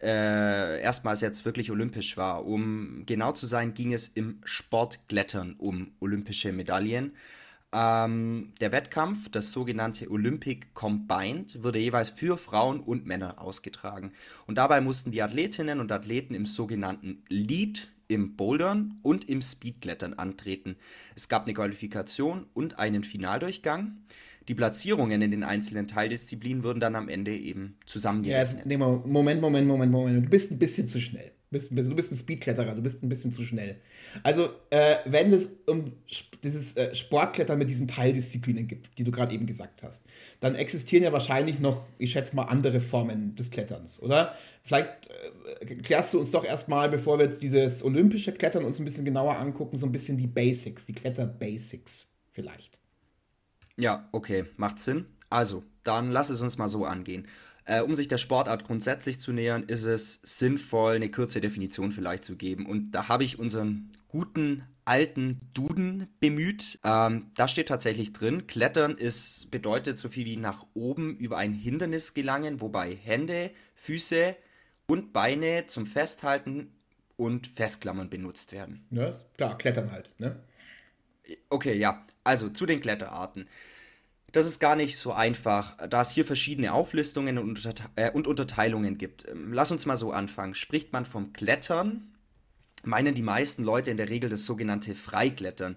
äh, 0.00 0.80
erstmals 0.80 1.20
jetzt 1.20 1.44
wirklich 1.44 1.70
olympisch 1.70 2.16
war. 2.16 2.46
Um 2.46 3.04
genau 3.06 3.32
zu 3.32 3.46
sein, 3.46 3.74
ging 3.74 3.92
es 3.92 4.08
im 4.08 4.40
Sportklettern 4.44 5.54
um 5.58 5.92
olympische 6.00 6.52
Medaillen. 6.52 7.12
Ähm, 7.72 8.52
der 8.60 8.72
Wettkampf, 8.72 9.28
das 9.28 9.52
sogenannte 9.52 10.10
Olympic 10.10 10.68
Combined, 10.74 11.62
wurde 11.62 11.78
jeweils 11.78 12.10
für 12.10 12.36
Frauen 12.36 12.80
und 12.80 13.06
Männer 13.06 13.40
ausgetragen. 13.40 14.12
Und 14.46 14.56
dabei 14.56 14.80
mussten 14.80 15.12
die 15.12 15.22
Athletinnen 15.22 15.80
und 15.80 15.92
Athleten 15.92 16.34
im 16.34 16.46
sogenannten 16.46 17.22
Lead, 17.28 17.88
im 18.10 18.36
Bouldern 18.36 18.98
und 19.02 19.28
im 19.28 19.40
Speedklettern 19.40 20.14
antreten. 20.14 20.76
Es 21.14 21.28
gab 21.28 21.44
eine 21.44 21.54
Qualifikation 21.54 22.46
und 22.54 22.78
einen 22.78 23.04
Finaldurchgang. 23.04 23.98
Die 24.48 24.54
Platzierungen 24.54 25.22
in 25.22 25.30
den 25.30 25.44
einzelnen 25.44 25.86
Teildisziplinen 25.86 26.64
würden 26.64 26.80
dann 26.80 26.96
am 26.96 27.08
Ende 27.08 27.36
eben 27.36 27.76
zusammengerechnet. 27.86 28.60
Ja, 28.60 28.66
nee, 28.66 28.76
Moment, 28.76 29.40
Moment, 29.40 29.68
Moment, 29.68 29.92
Moment. 29.92 30.26
Du 30.26 30.30
bist 30.30 30.50
ein 30.50 30.58
bisschen 30.58 30.88
zu 30.88 31.00
schnell. 31.00 31.32
Du 31.50 31.58
bist 31.58 31.72
du 31.72 31.96
bist 31.96 32.12
ein 32.12 32.16
Speedkletterer, 32.16 32.76
du 32.76 32.82
bist 32.82 33.02
ein 33.02 33.08
bisschen 33.08 33.32
zu 33.32 33.42
schnell. 33.42 33.80
Also, 34.22 34.50
äh, 34.70 34.98
wenn 35.04 35.32
es 35.32 35.50
um 35.66 35.92
dieses 36.44 36.76
äh, 36.76 36.94
Sportklettern 36.94 37.58
mit 37.58 37.68
diesen 37.68 37.88
Teildisziplinen 37.88 38.68
gibt, 38.68 38.96
die 38.96 39.02
du 39.02 39.10
gerade 39.10 39.34
eben 39.34 39.46
gesagt 39.46 39.82
hast, 39.82 40.04
dann 40.38 40.54
existieren 40.54 41.02
ja 41.02 41.12
wahrscheinlich 41.12 41.58
noch, 41.58 41.84
ich 41.98 42.12
schätze 42.12 42.36
mal, 42.36 42.44
andere 42.44 42.78
Formen 42.78 43.34
des 43.34 43.50
Kletterns, 43.50 44.00
oder? 44.00 44.36
Vielleicht 44.62 44.90
äh, 45.60 45.74
klärst 45.74 46.14
du 46.14 46.20
uns 46.20 46.30
doch 46.30 46.44
erstmal, 46.44 46.88
bevor 46.88 47.18
wir 47.18 47.26
jetzt 47.26 47.42
dieses 47.42 47.82
olympische 47.82 48.30
Klettern 48.30 48.64
uns 48.64 48.78
ein 48.78 48.84
bisschen 48.84 49.04
genauer 49.04 49.36
angucken, 49.36 49.76
so 49.76 49.86
ein 49.86 49.92
bisschen 49.92 50.18
die 50.18 50.28
Basics, 50.28 50.86
die 50.86 50.92
Kletter-Basics 50.92 52.12
vielleicht. 52.30 52.78
Ja, 53.76 54.08
okay, 54.12 54.44
macht 54.56 54.78
Sinn. 54.78 55.06
Also, 55.30 55.64
dann 55.82 56.12
lass 56.12 56.30
es 56.30 56.42
uns 56.42 56.58
mal 56.58 56.68
so 56.68 56.84
angehen. 56.84 57.26
Äh, 57.70 57.82
um 57.82 57.94
sich 57.94 58.08
der 58.08 58.18
Sportart 58.18 58.64
grundsätzlich 58.64 59.20
zu 59.20 59.32
nähern, 59.32 59.62
ist 59.62 59.84
es 59.84 60.18
sinnvoll, 60.24 60.96
eine 60.96 61.08
kurze 61.08 61.40
Definition 61.40 61.92
vielleicht 61.92 62.24
zu 62.24 62.34
geben. 62.34 62.66
Und 62.66 62.90
da 62.90 63.06
habe 63.06 63.22
ich 63.22 63.38
unseren 63.38 63.92
guten 64.08 64.64
alten 64.84 65.38
Duden 65.54 66.08
bemüht. 66.18 66.80
Ähm, 66.82 67.30
da 67.36 67.46
steht 67.46 67.68
tatsächlich 67.68 68.12
drin, 68.12 68.48
Klettern 68.48 68.98
ist, 68.98 69.52
bedeutet 69.52 69.98
so 69.98 70.08
viel 70.08 70.26
wie 70.26 70.36
nach 70.36 70.66
oben 70.74 71.16
über 71.18 71.38
ein 71.38 71.52
Hindernis 71.52 72.12
gelangen, 72.12 72.60
wobei 72.60 72.92
Hände, 72.92 73.52
Füße 73.76 74.34
und 74.88 75.12
Beine 75.12 75.66
zum 75.68 75.86
Festhalten 75.86 76.72
und 77.16 77.46
Festklammern 77.46 78.10
benutzt 78.10 78.52
werden. 78.52 78.84
Ja, 78.90 79.12
klar, 79.36 79.56
Klettern 79.58 79.92
halt, 79.92 80.10
ne? 80.18 80.40
Okay, 81.48 81.74
ja. 81.74 82.04
Also 82.24 82.48
zu 82.48 82.66
den 82.66 82.80
Kletterarten. 82.80 83.46
Das 84.32 84.46
ist 84.46 84.60
gar 84.60 84.76
nicht 84.76 84.96
so 84.96 85.12
einfach, 85.12 85.76
da 85.88 86.00
es 86.00 86.12
hier 86.12 86.24
verschiedene 86.24 86.72
Auflistungen 86.72 87.38
und, 87.38 87.68
äh, 87.96 88.10
und 88.10 88.26
Unterteilungen 88.26 88.96
gibt. 88.96 89.26
Ähm, 89.28 89.52
lass 89.52 89.72
uns 89.72 89.86
mal 89.86 89.96
so 89.96 90.12
anfangen. 90.12 90.54
Spricht 90.54 90.92
man 90.92 91.04
vom 91.04 91.32
Klettern, 91.32 92.12
meinen 92.84 93.14
die 93.14 93.22
meisten 93.22 93.64
Leute 93.64 93.90
in 93.90 93.96
der 93.96 94.08
Regel 94.08 94.30
das 94.30 94.46
sogenannte 94.46 94.94
Freiklettern. 94.94 95.76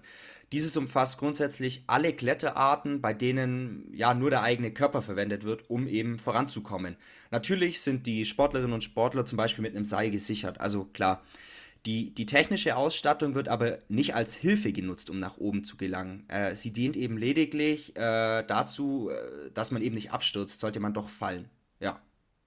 Dieses 0.52 0.76
umfasst 0.76 1.18
grundsätzlich 1.18 1.82
alle 1.88 2.12
Kletterarten, 2.12 3.00
bei 3.00 3.12
denen 3.12 3.90
ja 3.92 4.14
nur 4.14 4.30
der 4.30 4.42
eigene 4.42 4.72
Körper 4.72 5.02
verwendet 5.02 5.42
wird, 5.42 5.68
um 5.68 5.88
eben 5.88 6.18
voranzukommen. 6.20 6.96
Natürlich 7.32 7.80
sind 7.80 8.06
die 8.06 8.24
Sportlerinnen 8.24 8.72
und 8.72 8.84
Sportler 8.84 9.26
zum 9.26 9.36
Beispiel 9.36 9.62
mit 9.62 9.74
einem 9.74 9.84
Seil 9.84 10.10
gesichert, 10.10 10.60
also 10.60 10.84
klar. 10.84 11.24
Die, 11.86 12.14
die 12.14 12.24
technische 12.24 12.76
Ausstattung 12.76 13.34
wird 13.34 13.48
aber 13.48 13.78
nicht 13.88 14.14
als 14.14 14.34
Hilfe 14.34 14.72
genutzt, 14.72 15.10
um 15.10 15.18
nach 15.18 15.36
oben 15.36 15.64
zu 15.64 15.76
gelangen. 15.76 16.24
Äh, 16.28 16.54
sie 16.54 16.72
dient 16.72 16.96
eben 16.96 17.18
lediglich 17.18 17.94
äh, 17.96 18.42
dazu, 18.42 19.10
äh, 19.10 19.50
dass 19.52 19.70
man 19.70 19.82
eben 19.82 19.94
nicht 19.94 20.10
abstürzt, 20.10 20.60
sollte 20.60 20.80
man 20.80 20.94
doch 20.94 21.10
fallen. 21.10 21.50
Ja. 21.80 22.00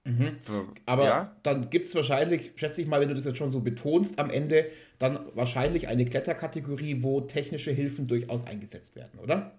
Mhm. 0.04 0.38
Aber 0.86 1.04
ja? 1.04 1.36
dann 1.44 1.70
gibt 1.70 1.86
es 1.86 1.94
wahrscheinlich, 1.94 2.52
schätze 2.56 2.82
ich 2.82 2.88
mal, 2.88 3.00
wenn 3.00 3.10
du 3.10 3.14
das 3.14 3.26
jetzt 3.26 3.38
schon 3.38 3.52
so 3.52 3.60
betonst, 3.60 4.18
am 4.18 4.30
Ende 4.30 4.70
dann 4.98 5.20
wahrscheinlich 5.34 5.86
eine 5.86 6.04
Kletterkategorie, 6.04 7.04
wo 7.04 7.20
technische 7.20 7.70
Hilfen 7.70 8.08
durchaus 8.08 8.44
eingesetzt 8.44 8.96
werden, 8.96 9.20
oder? 9.20 9.52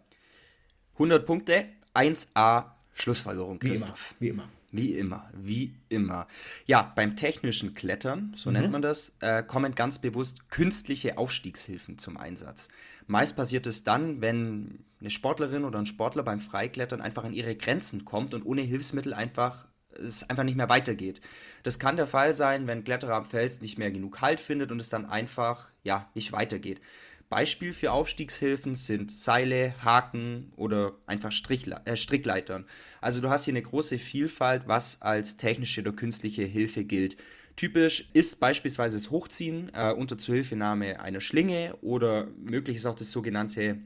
100 0.95 1.25
Punkte, 1.25 1.65
1a 1.93 2.65
Schlussfolgerung, 2.93 3.59
Christoph. 3.59 4.15
Wie 4.19 4.29
immer. 4.29 4.43
Wie 4.43 4.43
immer. 4.43 4.58
Wie 4.71 4.93
immer, 4.93 5.29
wie 5.33 5.73
immer. 5.89 6.27
Ja, 6.65 6.91
beim 6.95 7.15
technischen 7.15 7.73
Klettern, 7.73 8.33
so 8.35 8.49
mhm. 8.49 8.57
nennt 8.57 8.71
man 8.71 8.81
das, 8.81 9.13
äh, 9.19 9.41
kommen 9.41 9.73
ganz 9.73 9.99
bewusst 9.99 10.49
künstliche 10.51 11.17
Aufstiegshilfen 11.17 11.97
zum 11.97 12.17
Einsatz. 12.17 12.69
Meist 13.07 13.35
passiert 13.35 13.65
es 13.65 13.83
dann, 13.83 14.21
wenn 14.21 14.79
eine 14.99 15.09
Sportlerin 15.09 15.63
oder 15.65 15.79
ein 15.79 15.85
Sportler 15.87 16.23
beim 16.23 16.39
Freiklettern 16.39 17.01
einfach 17.01 17.23
an 17.23 17.33
ihre 17.33 17.55
Grenzen 17.55 18.05
kommt 18.05 18.33
und 18.33 18.45
ohne 18.45 18.61
Hilfsmittel 18.61 19.13
einfach 19.13 19.65
es 19.99 20.29
einfach 20.29 20.43
nicht 20.43 20.57
mehr 20.57 20.69
weitergeht. 20.69 21.21
Das 21.63 21.79
kann 21.79 21.97
der 21.97 22.07
Fall 22.07 22.33
sein, 22.33 22.67
wenn 22.67 22.83
Kletterer 22.83 23.15
am 23.15 23.25
Fels 23.25 23.61
nicht 23.61 23.77
mehr 23.77 23.91
genug 23.91 24.21
Halt 24.21 24.39
findet 24.39 24.71
und 24.71 24.79
es 24.79 24.89
dann 24.89 25.05
einfach 25.05 25.69
ja 25.83 26.09
nicht 26.15 26.31
weitergeht. 26.31 26.81
Beispiel 27.29 27.73
für 27.73 27.91
Aufstiegshilfen 27.91 28.73
sind 28.73 29.11
Seile, 29.11 29.75
Haken 29.83 30.51
oder 30.55 30.93
einfach 31.05 31.31
Strichle 31.31 31.81
äh, 31.85 31.95
Strickleitern. 31.95 32.65
Also 33.01 33.21
du 33.21 33.29
hast 33.29 33.45
hier 33.45 33.53
eine 33.53 33.61
große 33.61 33.99
Vielfalt, 33.99 34.67
was 34.67 35.01
als 35.01 35.37
technische 35.37 35.81
oder 35.81 35.91
künstliche 35.91 36.43
Hilfe 36.43 36.83
gilt. 36.83 37.17
Typisch 37.55 38.09
ist 38.13 38.39
beispielsweise 38.39 38.95
das 38.95 39.11
Hochziehen 39.11 39.71
äh, 39.75 39.91
unter 39.91 40.17
Zuhilfenahme 40.17 41.01
einer 41.01 41.21
Schlinge 41.21 41.75
oder 41.81 42.27
möglich 42.37 42.77
ist 42.77 42.87
auch 42.87 42.95
das 42.95 43.11
sogenannte 43.11 43.77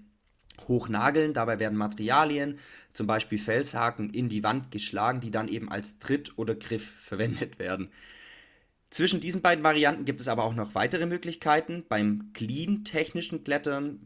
Hochnageln. 0.67 1.34
Dabei 1.34 1.60
werden 1.60 1.77
Materialien, 1.77 2.60
zum 2.93 3.08
Beispiel 3.08 3.38
Felshaken, 3.38 4.10
in 4.10 4.29
die 4.29 4.43
Wand 4.43 4.72
geschlagen, 4.72 5.20
die 5.20 5.32
dann 5.32 5.48
eben 5.48 5.70
als 5.70 6.00
Tritt 6.00 6.38
oder 6.38 6.55
Griff 6.55 6.86
verwendet 7.00 7.60
werden. 7.60 7.89
Zwischen 8.89 9.20
diesen 9.20 9.41
beiden 9.41 9.63
Varianten 9.63 10.05
gibt 10.05 10.22
es 10.22 10.27
aber 10.27 10.43
auch 10.43 10.53
noch 10.53 10.75
weitere 10.75 11.08
Möglichkeiten. 11.08 11.84
Beim 11.89 12.32
clean-technischen 12.34 13.43
Klettern 13.43 14.00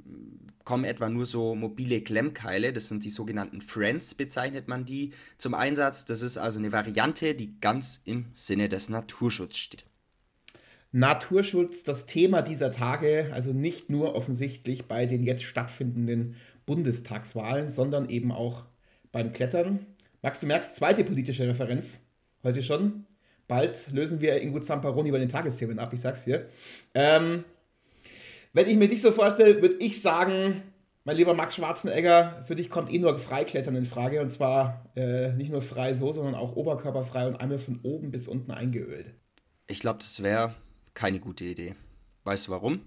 kommen 0.64 0.86
etwa 0.86 1.10
nur 1.10 1.26
so 1.26 1.56
mobile 1.56 2.02
Klemmkeile, 2.02 2.74
das 2.74 2.90
sind 2.90 3.04
die 3.06 3.10
sogenannten 3.10 3.62
Friends, 3.62 4.14
bezeichnet 4.16 4.68
man 4.68 4.86
die, 4.86 5.12
zum 5.38 5.54
Einsatz. 5.54 6.06
Das 6.06 6.22
ist 6.22 6.38
also 6.38 6.60
eine 6.60 6.72
Variante, 6.72 7.36
die 7.36 7.60
ganz 7.60 8.02
im 8.06 8.28
Sinne 8.34 8.70
des 8.70 8.90
Naturschutzes 8.90 9.60
steht. 9.60 9.86
Naturschutz, 10.92 11.84
das 11.84 12.06
Thema 12.06 12.42
dieser 12.42 12.72
Tage, 12.72 13.30
also 13.34 13.54
nicht 13.54 13.90
nur 13.90 14.16
offensichtlich 14.16 14.86
bei 14.88 15.06
den 15.06 15.24
jetzt 15.24 15.44
stattfindenden 15.44 16.36
Bundestagswahlen, 16.66 17.70
sondern 17.70 18.10
eben 18.10 18.32
auch 18.32 18.64
beim 19.12 19.34
Klettern. 19.34 19.86
Max, 20.22 20.40
du 20.40 20.46
merkst, 20.46 20.76
zweite 20.76 21.04
politische 21.04 21.48
Referenz 21.48 22.02
heute 22.44 22.64
schon. 22.64 23.06
Bald 23.48 23.92
lösen 23.92 24.20
wir 24.22 24.42
Ingo 24.42 24.60
Zamparoni 24.60 25.10
über 25.10 25.20
den 25.20 25.30
Tagesthemen 25.30 25.80
ab, 25.80 25.94
ich 25.94 26.02
sag's 26.02 26.26
dir. 26.26 26.48
Ähm, 26.94 27.44
wenn 28.54 28.68
ich 28.68 28.76
mir 28.76 28.88
dich 28.88 29.02
so 29.02 29.12
vorstelle, 29.12 29.62
würde 29.62 29.76
ich 29.76 30.02
sagen, 30.02 30.64
mein 31.04 31.16
lieber 31.16 31.34
Max 31.34 31.56
Schwarzenegger, 31.56 32.44
für 32.46 32.56
dich 32.56 32.70
kommt 32.70 32.92
eh 32.92 33.00
nur 33.00 33.18
Freiklettern 33.18 33.76
in 33.76 33.86
Frage. 33.86 34.20
Und 34.20 34.30
zwar 34.30 34.90
äh, 34.96 35.32
nicht 35.34 35.52
nur 35.52 35.62
frei 35.62 35.94
so, 35.94 36.12
sondern 36.12 36.36
auch 36.36 36.58
oberkörperfrei 36.58 37.28
und 37.28 37.38
einmal 37.38 37.60
von 37.60 37.80
oben 37.84 38.12
bis 38.12 38.28
unten 38.28 38.52
eingeölt. 38.52 39.14
Ich 39.68 39.80
glaube, 39.80 40.00
das 40.00 40.22
wäre 40.22 40.54
keine 40.98 41.20
gute 41.20 41.46
Idee. 41.46 41.76
Weißt 42.24 42.48
du 42.48 42.52
warum? 42.52 42.82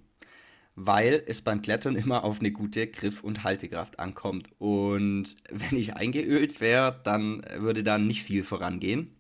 Weil 0.74 1.22
es 1.26 1.42
beim 1.42 1.62
Klettern 1.62 1.94
immer 1.94 2.24
auf 2.24 2.40
eine 2.40 2.50
gute 2.50 2.88
Griff- 2.88 3.22
und 3.22 3.44
Haltekraft 3.44 4.00
ankommt. 4.00 4.50
Und 4.58 5.36
wenn 5.50 5.78
ich 5.78 5.94
eingeölt 5.94 6.60
wäre, 6.60 7.00
dann 7.04 7.46
würde 7.58 7.84
da 7.84 7.98
nicht 7.98 8.24
viel 8.24 8.42
vorangehen. 8.42 9.16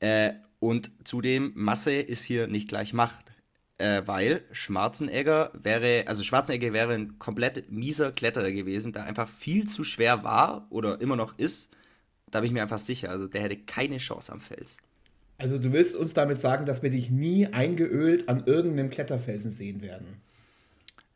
Äh, 0.00 0.32
und 0.60 0.90
zudem, 1.04 1.52
Masse 1.54 1.94
ist 1.94 2.24
hier 2.24 2.48
nicht 2.48 2.68
gleich 2.68 2.92
Macht. 2.92 3.32
Äh, 3.78 4.02
weil 4.06 4.44
Schwarzenegger 4.52 5.52
wäre, 5.54 6.04
also 6.06 6.22
Schwarzenegger 6.22 6.72
wäre 6.72 6.94
ein 6.94 7.18
komplett 7.18 7.70
mieser 7.70 8.12
Kletterer 8.12 8.50
gewesen, 8.50 8.92
der 8.92 9.04
einfach 9.04 9.28
viel 9.28 9.66
zu 9.68 9.84
schwer 9.84 10.22
war 10.24 10.66
oder 10.70 11.00
immer 11.00 11.16
noch 11.16 11.38
ist. 11.38 11.74
Da 12.30 12.40
bin 12.40 12.48
ich 12.48 12.52
mir 12.52 12.62
einfach 12.62 12.78
sicher. 12.78 13.08
Also 13.08 13.26
der 13.26 13.42
hätte 13.42 13.56
keine 13.56 13.98
Chance 13.98 14.32
am 14.32 14.40
Fels. 14.40 14.82
Also 15.38 15.58
du 15.58 15.72
willst 15.72 15.94
uns 15.94 16.14
damit 16.14 16.40
sagen, 16.40 16.66
dass 16.66 16.82
wir 16.82 16.90
dich 16.90 17.10
nie 17.10 17.46
eingeölt 17.46 18.28
an 18.28 18.42
irgendeinem 18.46 18.90
Kletterfelsen 18.90 19.52
sehen 19.52 19.82
werden? 19.82 20.20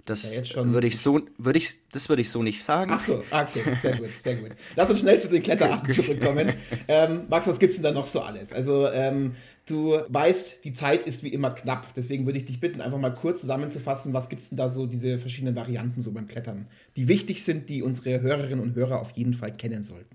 Das 0.04 0.52
ja 0.52 0.64
würde 0.72 0.88
ich 0.88 0.98
so, 0.98 1.20
würde 1.38 1.58
ich, 1.58 1.78
das 1.92 2.08
würde 2.08 2.22
ich 2.22 2.30
so 2.30 2.42
nicht 2.42 2.62
sagen. 2.62 2.90
Ach 2.92 3.04
so, 3.04 3.22
okay, 3.30 3.76
sehr 3.80 3.96
gut, 3.96 4.08
sehr 4.22 4.34
gut. 4.34 4.50
Lass 4.74 4.90
uns 4.90 5.00
schnell 5.00 5.20
zu 5.20 5.28
den 5.28 5.42
Kletterarten 5.42 5.92
zurückkommen. 5.94 6.54
ähm, 6.88 7.22
Max, 7.28 7.46
was 7.46 7.58
gibt's 7.60 7.76
denn 7.76 7.84
da 7.84 7.92
noch 7.92 8.06
so 8.06 8.20
alles? 8.20 8.52
Also 8.52 8.88
ähm, 8.88 9.36
du 9.66 10.00
weißt, 10.08 10.64
die 10.64 10.72
Zeit 10.72 11.02
ist 11.02 11.22
wie 11.22 11.28
immer 11.28 11.50
knapp. 11.52 11.94
Deswegen 11.94 12.26
würde 12.26 12.38
ich 12.38 12.44
dich 12.44 12.58
bitten, 12.58 12.80
einfach 12.80 12.98
mal 12.98 13.14
kurz 13.14 13.42
zusammenzufassen, 13.42 14.12
was 14.12 14.28
gibt's 14.28 14.48
denn 14.48 14.58
da 14.58 14.70
so 14.70 14.86
diese 14.86 15.20
verschiedenen 15.20 15.54
Varianten 15.54 16.00
so 16.00 16.10
beim 16.10 16.26
Klettern, 16.26 16.66
die 16.96 17.06
wichtig 17.06 17.44
sind, 17.44 17.68
die 17.68 17.82
unsere 17.82 18.20
Hörerinnen 18.20 18.60
und 18.60 18.74
Hörer 18.74 19.00
auf 19.00 19.12
jeden 19.12 19.34
Fall 19.34 19.56
kennen 19.56 19.84
sollten. 19.84 20.11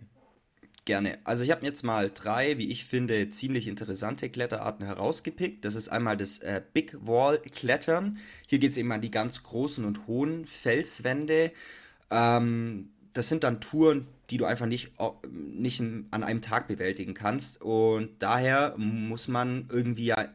Gerne. 0.88 1.18
Also 1.26 1.44
ich 1.44 1.52
habe 1.52 1.66
jetzt 1.66 1.84
mal 1.84 2.10
drei, 2.14 2.58
wie 2.58 2.72
ich 2.72 2.86
finde, 2.86 3.30
ziemlich 3.30 3.68
interessante 3.68 4.30
Kletterarten 4.30 4.86
herausgepickt. 4.86 5.66
Das 5.66 5.76
ist 5.76 5.90
einmal 5.90 6.16
das 6.16 6.40
äh, 6.40 6.62
Big 6.72 6.96
Wall 7.02 7.40
Klettern. 7.40 8.20
Hier 8.48 8.60
geht 8.60 8.72
es 8.72 8.78
eben 8.78 8.90
an 8.94 9.02
die 9.02 9.12
ganz 9.12 9.44
großen 9.44 9.84
und 9.84 10.08
hohen 10.08 10.46
Felswände. 10.46 11.52
Ähm, 12.10 12.88
das 13.12 13.28
sind 13.28 13.44
dann 13.44 13.60
Touren, 13.60 14.08
die 14.30 14.38
du 14.38 14.46
einfach 14.46 14.66
nicht, 14.66 14.94
nicht 15.30 15.82
an 15.82 16.24
einem 16.24 16.42
Tag 16.42 16.70
bewältigen 16.70 17.14
kannst. 17.14 17.62
Und 17.62 18.12
daher 18.20 18.74
muss 18.78 19.28
man 19.28 19.66
irgendwie 19.70 20.06
ja 20.06 20.30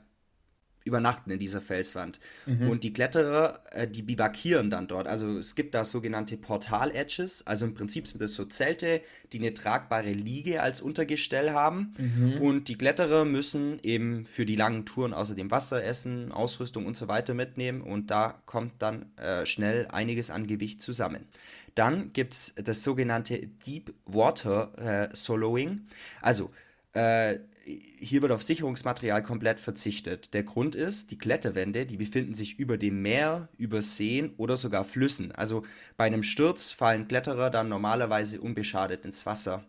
übernachten 0.84 1.30
in 1.30 1.38
dieser 1.38 1.60
Felswand. 1.60 2.18
Mhm. 2.46 2.68
Und 2.68 2.84
die 2.84 2.92
Kletterer, 2.92 3.60
äh, 3.70 3.86
die 3.86 4.02
bivakieren 4.02 4.70
dann 4.70 4.88
dort. 4.88 5.06
Also 5.06 5.38
es 5.38 5.54
gibt 5.54 5.74
da 5.74 5.84
sogenannte 5.84 6.36
Portal-Edges. 6.36 7.46
Also 7.46 7.66
im 7.66 7.74
Prinzip 7.74 8.06
sind 8.06 8.20
das 8.20 8.34
so 8.34 8.44
Zelte, 8.44 9.00
die 9.32 9.38
eine 9.38 9.54
tragbare 9.54 10.12
Liege 10.12 10.62
als 10.62 10.80
Untergestell 10.80 11.52
haben. 11.52 11.94
Mhm. 11.98 12.40
Und 12.40 12.68
die 12.68 12.76
Kletterer 12.76 13.24
müssen 13.24 13.78
eben 13.82 14.26
für 14.26 14.46
die 14.46 14.56
langen 14.56 14.86
Touren 14.86 15.14
außerdem 15.14 15.50
Wasser, 15.50 15.82
Essen, 15.84 16.32
Ausrüstung 16.32 16.86
und 16.86 16.96
so 16.96 17.08
weiter 17.08 17.34
mitnehmen. 17.34 17.80
Und 17.80 18.10
da 18.10 18.40
kommt 18.46 18.80
dann 18.80 19.06
äh, 19.16 19.46
schnell 19.46 19.86
einiges 19.88 20.30
an 20.30 20.46
Gewicht 20.46 20.82
zusammen. 20.82 21.26
Dann 21.74 22.12
gibt 22.12 22.34
es 22.34 22.54
das 22.56 22.82
sogenannte 22.82 23.38
Deep 23.66 23.94
Water 24.04 24.72
äh, 25.10 25.16
Soloing. 25.16 25.86
Also 26.20 26.50
äh, 26.92 27.38
hier 27.64 28.22
wird 28.22 28.32
auf 28.32 28.42
Sicherungsmaterial 28.42 29.22
komplett 29.22 29.60
verzichtet. 29.60 30.34
Der 30.34 30.42
Grund 30.42 30.74
ist, 30.74 31.10
die 31.10 31.18
Kletterwände, 31.18 31.86
die 31.86 31.96
befinden 31.96 32.34
sich 32.34 32.58
über 32.58 32.76
dem 32.76 33.02
Meer, 33.02 33.48
über 33.56 33.82
Seen 33.82 34.34
oder 34.36 34.56
sogar 34.56 34.84
Flüssen. 34.84 35.32
Also 35.32 35.62
bei 35.96 36.04
einem 36.04 36.22
Sturz 36.22 36.70
fallen 36.70 37.08
Kletterer 37.08 37.50
dann 37.50 37.68
normalerweise 37.68 38.40
unbeschadet 38.40 39.04
ins 39.04 39.26
Wasser. 39.26 39.64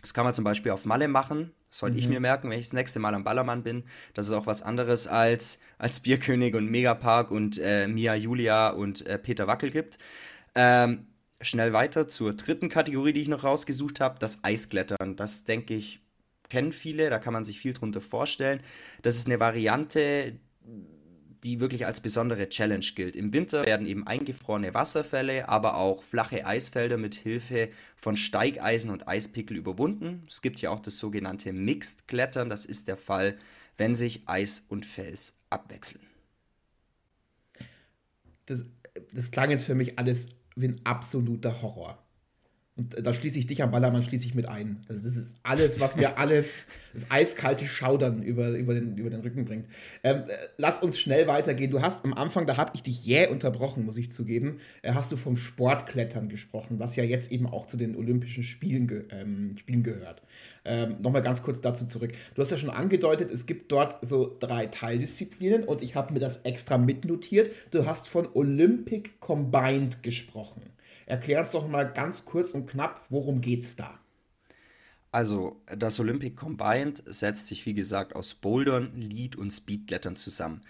Das 0.00 0.14
kann 0.14 0.24
man 0.24 0.34
zum 0.34 0.44
Beispiel 0.44 0.72
auf 0.72 0.84
Malle 0.84 1.08
machen. 1.08 1.52
Soll 1.68 1.90
mhm. 1.90 1.98
ich 1.98 2.08
mir 2.08 2.20
merken, 2.20 2.48
wenn 2.48 2.58
ich 2.58 2.66
das 2.66 2.72
nächste 2.72 3.00
Mal 3.00 3.14
am 3.14 3.24
Ballermann 3.24 3.62
bin. 3.62 3.84
Das 4.14 4.26
ist 4.26 4.32
auch 4.32 4.46
was 4.46 4.62
anderes 4.62 5.06
als, 5.08 5.58
als 5.78 6.00
Bierkönig 6.00 6.54
und 6.54 6.70
Megapark 6.70 7.30
und 7.30 7.58
äh, 7.58 7.88
Mia 7.88 8.14
Julia 8.14 8.70
und 8.70 9.06
äh, 9.06 9.18
Peter 9.18 9.46
Wackel 9.46 9.70
gibt. 9.70 9.98
Ähm, 10.54 11.06
schnell 11.40 11.72
weiter 11.72 12.08
zur 12.08 12.34
dritten 12.34 12.68
Kategorie, 12.68 13.12
die 13.12 13.20
ich 13.20 13.28
noch 13.28 13.44
rausgesucht 13.44 14.00
habe, 14.00 14.18
das 14.18 14.42
Eisklettern. 14.42 15.16
Das 15.16 15.44
denke 15.44 15.74
ich 15.74 16.05
kennen 16.48 16.72
viele, 16.72 17.10
da 17.10 17.18
kann 17.18 17.32
man 17.32 17.44
sich 17.44 17.58
viel 17.58 17.72
drunter 17.72 18.00
vorstellen. 18.00 18.60
Das 19.02 19.16
ist 19.16 19.26
eine 19.26 19.40
Variante, 19.40 20.38
die 21.44 21.60
wirklich 21.60 21.86
als 21.86 22.00
besondere 22.00 22.48
Challenge 22.48 22.84
gilt. 22.94 23.14
Im 23.14 23.32
Winter 23.32 23.64
werden 23.64 23.86
eben 23.86 24.06
eingefrorene 24.06 24.74
Wasserfälle, 24.74 25.48
aber 25.48 25.76
auch 25.76 26.02
flache 26.02 26.44
Eisfelder 26.44 26.96
mit 26.96 27.14
Hilfe 27.14 27.68
von 27.94 28.16
Steigeisen 28.16 28.90
und 28.90 29.06
Eispickel 29.06 29.56
überwunden. 29.56 30.24
Es 30.26 30.42
gibt 30.42 30.60
ja 30.60 30.70
auch 30.70 30.80
das 30.80 30.98
sogenannte 30.98 31.52
Mixed 31.52 32.08
Klettern. 32.08 32.48
Das 32.48 32.64
ist 32.64 32.88
der 32.88 32.96
Fall, 32.96 33.36
wenn 33.76 33.94
sich 33.94 34.22
Eis 34.26 34.64
und 34.68 34.84
Fels 34.84 35.34
abwechseln. 35.50 36.04
Das, 38.46 38.64
das 39.12 39.30
klang 39.30 39.50
jetzt 39.50 39.64
für 39.64 39.74
mich 39.74 39.98
alles 39.98 40.28
wie 40.56 40.68
ein 40.68 40.80
absoluter 40.84 41.62
Horror. 41.62 42.05
Und 42.76 42.94
da 43.06 43.14
schließe 43.14 43.38
ich 43.38 43.46
dich 43.46 43.62
am 43.62 43.70
Ballermann, 43.70 44.02
schließe 44.02 44.26
ich 44.26 44.34
mit 44.34 44.46
ein. 44.48 44.84
Also 44.86 45.02
das 45.02 45.16
ist 45.16 45.36
alles, 45.42 45.80
was 45.80 45.96
mir 45.96 46.18
alles, 46.18 46.66
das 46.92 47.10
eiskalte 47.10 47.66
Schaudern 47.66 48.22
über, 48.22 48.50
über, 48.50 48.74
den, 48.74 48.98
über 48.98 49.08
den 49.08 49.20
Rücken 49.20 49.46
bringt. 49.46 49.66
Ähm, 50.04 50.24
äh, 50.28 50.32
lass 50.58 50.82
uns 50.82 50.98
schnell 50.98 51.26
weitergehen. 51.26 51.70
Du 51.70 51.80
hast 51.80 52.04
am 52.04 52.12
Anfang, 52.12 52.46
da 52.46 52.58
habe 52.58 52.72
ich 52.74 52.82
dich 52.82 53.06
jäh 53.06 53.28
unterbrochen, 53.28 53.86
muss 53.86 53.96
ich 53.96 54.12
zugeben, 54.12 54.58
äh, 54.82 54.92
hast 54.92 55.10
du 55.10 55.16
vom 55.16 55.38
Sportklettern 55.38 56.28
gesprochen, 56.28 56.78
was 56.78 56.96
ja 56.96 57.04
jetzt 57.04 57.32
eben 57.32 57.46
auch 57.46 57.66
zu 57.66 57.78
den 57.78 57.96
Olympischen 57.96 58.42
Spielen, 58.42 58.86
ge 58.86 59.04
ähm, 59.10 59.56
Spielen 59.58 59.82
gehört. 59.82 60.22
Ähm, 60.66 60.96
Nochmal 61.00 61.22
ganz 61.22 61.42
kurz 61.42 61.62
dazu 61.62 61.86
zurück. 61.86 62.12
Du 62.34 62.42
hast 62.42 62.50
ja 62.50 62.58
schon 62.58 62.70
angedeutet, 62.70 63.30
es 63.30 63.46
gibt 63.46 63.72
dort 63.72 64.04
so 64.04 64.36
drei 64.38 64.66
Teildisziplinen 64.66 65.64
und 65.64 65.80
ich 65.80 65.94
habe 65.94 66.12
mir 66.12 66.20
das 66.20 66.42
extra 66.42 66.76
mitnotiert. 66.76 67.50
Du 67.70 67.86
hast 67.86 68.06
von 68.06 68.28
Olympic 68.34 69.12
Combined 69.20 70.02
gesprochen. 70.02 70.75
Erklär 71.06 71.40
uns 71.40 71.52
doch 71.52 71.66
mal 71.68 71.90
ganz 71.90 72.24
kurz 72.24 72.52
und 72.52 72.68
knapp, 72.68 73.06
worum 73.08 73.40
geht's 73.40 73.76
da? 73.76 73.98
Also, 75.12 75.62
das 75.74 75.98
Olympic 75.98 76.36
Combined 76.36 77.02
setzt 77.06 77.46
sich 77.46 77.64
wie 77.64 77.74
gesagt 77.74 78.14
aus 78.14 78.34
Bouldern, 78.34 78.92
Lead 79.00 79.36
und 79.36 79.50
Speedklettern 79.50 80.16
zusammen. 80.16 80.60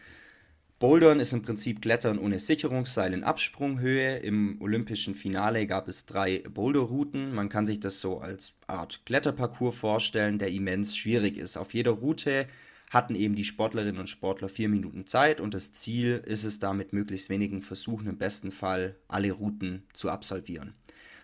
Bouldern 0.78 1.20
ist 1.20 1.32
im 1.32 1.40
Prinzip 1.40 1.80
Klettern 1.80 2.18
ohne 2.18 2.38
Sicherungsseil 2.38 3.14
in 3.14 3.24
Absprunghöhe. 3.24 4.18
Im 4.18 4.60
olympischen 4.60 5.14
Finale 5.14 5.66
gab 5.66 5.88
es 5.88 6.04
drei 6.04 6.40
Boulderrouten. 6.40 7.34
Man 7.34 7.48
kann 7.48 7.64
sich 7.64 7.80
das 7.80 8.02
so 8.02 8.18
als 8.18 8.54
Art 8.66 9.00
Kletterparcours 9.06 9.74
vorstellen, 9.74 10.38
der 10.38 10.50
immens 10.50 10.94
schwierig 10.94 11.38
ist. 11.38 11.56
Auf 11.56 11.72
jeder 11.72 11.92
Route 11.92 12.46
hatten 12.90 13.14
eben 13.14 13.34
die 13.34 13.44
Sportlerinnen 13.44 14.00
und 14.00 14.10
Sportler 14.10 14.48
vier 14.48 14.68
Minuten 14.68 15.06
Zeit 15.06 15.40
und 15.40 15.54
das 15.54 15.72
Ziel 15.72 16.22
ist 16.24 16.44
es 16.44 16.58
da 16.58 16.72
mit 16.72 16.92
möglichst 16.92 17.30
wenigen 17.30 17.62
Versuchen 17.62 18.06
im 18.06 18.18
besten 18.18 18.50
Fall 18.50 18.96
alle 19.08 19.32
Routen 19.32 19.82
zu 19.92 20.10
absolvieren. 20.10 20.74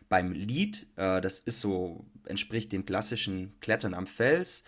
Beim 0.09 0.33
Lead, 0.33 0.87
äh, 0.97 1.21
das 1.21 1.38
ist 1.40 1.61
so, 1.61 2.04
entspricht 2.26 2.73
dem 2.73 2.85
klassischen 2.85 3.54
Klettern 3.61 3.95
am 3.95 4.07
Fels, 4.07 4.64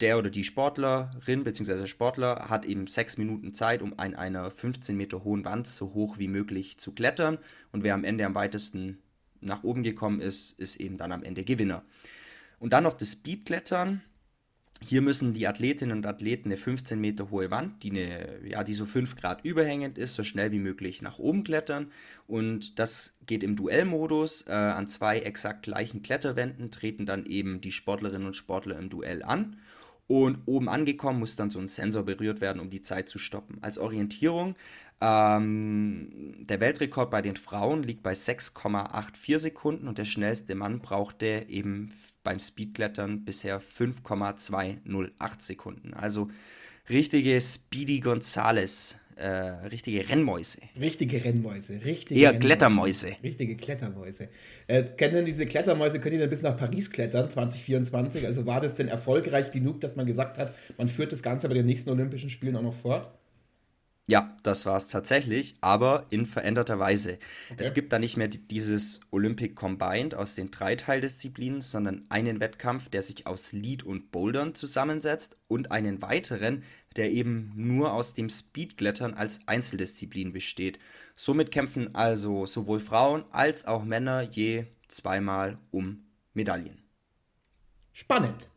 der 0.00 0.18
oder 0.18 0.30
die 0.30 0.44
Sportlerin 0.44 1.44
bzw. 1.44 1.86
Sportler 1.86 2.46
hat 2.48 2.64
eben 2.66 2.86
sechs 2.86 3.16
Minuten 3.16 3.54
Zeit, 3.54 3.80
um 3.80 3.98
an 3.98 4.14
einer 4.14 4.50
15 4.50 4.96
Meter 4.96 5.24
hohen 5.24 5.44
Wand 5.44 5.66
so 5.66 5.94
hoch 5.94 6.18
wie 6.18 6.28
möglich 6.28 6.78
zu 6.78 6.92
klettern. 6.92 7.38
Und 7.72 7.84
wer 7.84 7.94
am 7.94 8.04
Ende 8.04 8.26
am 8.26 8.34
weitesten 8.34 8.98
nach 9.40 9.62
oben 9.62 9.82
gekommen 9.82 10.20
ist, 10.20 10.58
ist 10.58 10.76
eben 10.76 10.96
dann 10.96 11.12
am 11.12 11.22
Ende 11.22 11.44
Gewinner. 11.44 11.84
Und 12.58 12.72
dann 12.72 12.84
noch 12.84 12.94
das 12.94 13.12
Speedklettern. 13.12 14.02
Hier 14.86 15.00
müssen 15.00 15.32
die 15.32 15.48
Athletinnen 15.48 15.96
und 15.96 16.06
Athleten 16.06 16.48
eine 16.48 16.58
15 16.58 17.00
Meter 17.00 17.30
hohe 17.30 17.50
Wand, 17.50 17.82
die, 17.82 17.90
eine, 17.90 18.46
ja, 18.46 18.62
die 18.62 18.74
so 18.74 18.84
5 18.84 19.16
Grad 19.16 19.42
überhängend 19.42 19.96
ist, 19.96 20.14
so 20.14 20.24
schnell 20.24 20.52
wie 20.52 20.58
möglich 20.58 21.00
nach 21.00 21.18
oben 21.18 21.42
klettern. 21.42 21.90
Und 22.26 22.78
das 22.78 23.14
geht 23.26 23.42
im 23.42 23.56
Duellmodus. 23.56 24.42
Äh, 24.46 24.52
an 24.52 24.86
zwei 24.86 25.20
exakt 25.20 25.62
gleichen 25.62 26.02
Kletterwänden 26.02 26.70
treten 26.70 27.06
dann 27.06 27.24
eben 27.24 27.62
die 27.62 27.72
Sportlerinnen 27.72 28.26
und 28.26 28.36
Sportler 28.36 28.78
im 28.78 28.90
Duell 28.90 29.22
an. 29.22 29.56
Und 30.06 30.38
oben 30.44 30.68
angekommen 30.68 31.18
muss 31.18 31.36
dann 31.36 31.48
so 31.48 31.58
ein 31.58 31.68
Sensor 31.68 32.02
berührt 32.02 32.40
werden, 32.40 32.60
um 32.60 32.68
die 32.68 32.82
Zeit 32.82 33.08
zu 33.08 33.18
stoppen. 33.18 33.58
Als 33.62 33.78
Orientierung, 33.78 34.54
ähm, 35.00 36.34
der 36.38 36.60
Weltrekord 36.60 37.10
bei 37.10 37.22
den 37.22 37.36
Frauen 37.36 37.82
liegt 37.82 38.02
bei 38.02 38.12
6,84 38.12 39.38
Sekunden 39.38 39.88
und 39.88 39.98
der 39.98 40.04
schnellste 40.04 40.54
Mann 40.54 40.80
brauchte 40.80 41.46
eben 41.48 41.90
beim 42.22 42.38
Speedklettern 42.38 43.24
bisher 43.24 43.60
5,208 43.60 45.42
Sekunden. 45.42 45.94
Also 45.94 46.28
richtige 46.88 47.40
Speedy 47.40 48.00
Gonzales 48.00 48.98
äh, 49.16 49.28
richtige 49.68 50.08
Rennmäuse. 50.08 50.58
Richtige 50.80 51.24
Rennmäuse, 51.24 51.80
richtige 51.84 52.20
Eher 52.20 52.30
Rennmäuse. 52.30 52.46
Klettermäuse. 52.46 53.16
Richtige 53.22 53.56
Klettermäuse. 53.56 54.28
Äh, 54.66 54.84
kennen 54.84 55.24
diese 55.24 55.46
Klettermäuse, 55.46 56.00
können 56.00 56.14
die 56.14 56.20
dann 56.20 56.30
bis 56.30 56.42
nach 56.42 56.56
Paris 56.56 56.90
klettern, 56.90 57.30
2024? 57.30 58.26
Also 58.26 58.46
war 58.46 58.60
das 58.60 58.74
denn 58.74 58.88
erfolgreich 58.88 59.50
genug, 59.52 59.80
dass 59.80 59.96
man 59.96 60.06
gesagt 60.06 60.38
hat, 60.38 60.54
man 60.76 60.88
führt 60.88 61.12
das 61.12 61.22
Ganze 61.22 61.48
bei 61.48 61.54
den 61.54 61.66
nächsten 61.66 61.90
Olympischen 61.90 62.30
Spielen 62.30 62.56
auch 62.56 62.62
noch 62.62 62.74
fort? 62.74 63.10
Ja, 64.06 64.36
das 64.42 64.66
war 64.66 64.76
es 64.76 64.88
tatsächlich, 64.88 65.54
aber 65.62 66.04
in 66.10 66.26
veränderter 66.26 66.78
Weise. 66.78 67.18
Okay. 67.48 67.54
Es 67.56 67.72
gibt 67.72 67.90
da 67.90 67.98
nicht 67.98 68.18
mehr 68.18 68.28
dieses 68.28 69.00
Olympic 69.10 69.54
Combined 69.54 70.14
aus 70.14 70.34
den 70.34 70.50
drei 70.50 70.76
Teildisziplinen, 70.76 71.62
sondern 71.62 72.04
einen 72.10 72.38
Wettkampf, 72.38 72.90
der 72.90 73.00
sich 73.00 73.26
aus 73.26 73.52
Lead 73.52 73.82
und 73.82 74.12
Bouldern 74.12 74.54
zusammensetzt 74.54 75.36
und 75.48 75.70
einen 75.72 76.02
weiteren, 76.02 76.64
der 76.96 77.12
eben 77.12 77.52
nur 77.56 77.94
aus 77.94 78.12
dem 78.12 78.28
Speedklettern 78.28 79.14
als 79.14 79.48
Einzeldisziplin 79.48 80.34
besteht. 80.34 80.78
Somit 81.14 81.50
kämpfen 81.50 81.94
also 81.94 82.44
sowohl 82.44 82.80
Frauen 82.80 83.24
als 83.30 83.66
auch 83.66 83.84
Männer 83.84 84.20
je 84.20 84.66
zweimal 84.86 85.56
um 85.70 86.04
Medaillen. 86.34 86.82
Spannend. 87.94 88.50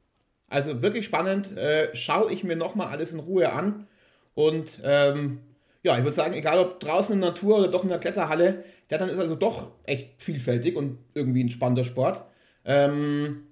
Also 0.49 0.81
wirklich 0.81 1.05
spannend. 1.05 1.55
Äh, 1.55 1.95
schaue 1.95 2.33
ich 2.33 2.43
mir 2.43 2.57
nochmal 2.57 2.87
alles 2.87 3.13
in 3.13 3.19
Ruhe 3.19 3.53
an. 3.53 3.87
Und 4.37 4.81
ähm, 4.83 5.39
ja, 5.81 5.97
ich 5.97 6.03
würde 6.03 6.15
sagen, 6.15 6.35
egal 6.35 6.59
ob 6.59 6.79
draußen 6.79 7.15
in 7.15 7.21
der 7.21 7.31
Natur 7.31 7.57
oder 7.57 7.69
doch 7.69 7.81
in 7.81 7.89
der 7.89 7.97
Kletterhalle, 7.97 8.63
dann 8.87 9.09
ist 9.09 9.17
also 9.17 9.33
doch 9.33 9.71
echt 9.83 10.21
vielfältig 10.21 10.75
und 10.75 10.99
irgendwie 11.15 11.43
ein 11.43 11.49
spannender 11.49 11.83
Sport. 11.83 12.21
Ähm, 12.63 13.47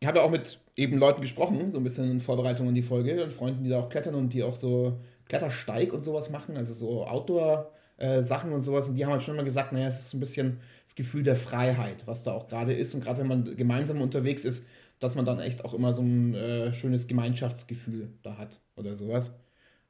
ich 0.00 0.08
habe 0.08 0.18
ja 0.18 0.24
auch 0.24 0.30
mit 0.30 0.58
eben 0.74 0.96
Leuten 0.96 1.20
gesprochen, 1.20 1.70
so 1.70 1.76
ein 1.76 1.84
bisschen 1.84 2.10
in 2.10 2.20
Vorbereitung 2.22 2.66
an 2.66 2.74
die 2.74 2.80
Folge, 2.80 3.22
und 3.22 3.30
Freunden, 3.30 3.62
die 3.62 3.68
da 3.68 3.78
auch 3.78 3.90
klettern 3.90 4.14
und 4.14 4.32
die 4.32 4.42
auch 4.42 4.56
so 4.56 4.98
Klettersteig 5.28 5.92
und 5.92 6.02
sowas 6.02 6.30
machen, 6.30 6.56
also 6.56 6.72
so 6.72 7.06
Outdoor-Sachen 7.06 8.52
äh, 8.52 8.54
und 8.54 8.62
sowas. 8.62 8.88
Und 8.88 8.94
die 8.94 9.04
haben 9.04 9.12
halt 9.12 9.22
schon 9.22 9.36
mal 9.36 9.44
gesagt, 9.44 9.72
naja, 9.72 9.88
es 9.88 10.00
ist 10.00 10.10
so 10.12 10.16
ein 10.16 10.20
bisschen 10.20 10.60
das 10.86 10.94
Gefühl 10.94 11.24
der 11.24 11.36
Freiheit, 11.36 12.06
was 12.06 12.24
da 12.24 12.32
auch 12.32 12.46
gerade 12.46 12.72
ist. 12.72 12.94
Und 12.94 13.04
gerade 13.04 13.20
wenn 13.20 13.28
man 13.28 13.54
gemeinsam 13.54 14.00
unterwegs 14.00 14.46
ist, 14.46 14.66
dass 14.98 15.14
man 15.14 15.26
dann 15.26 15.40
echt 15.40 15.62
auch 15.66 15.74
immer 15.74 15.92
so 15.92 16.00
ein 16.00 16.34
äh, 16.34 16.72
schönes 16.72 17.06
Gemeinschaftsgefühl 17.06 18.14
da 18.22 18.38
hat 18.38 18.60
oder 18.76 18.94
sowas. 18.94 19.32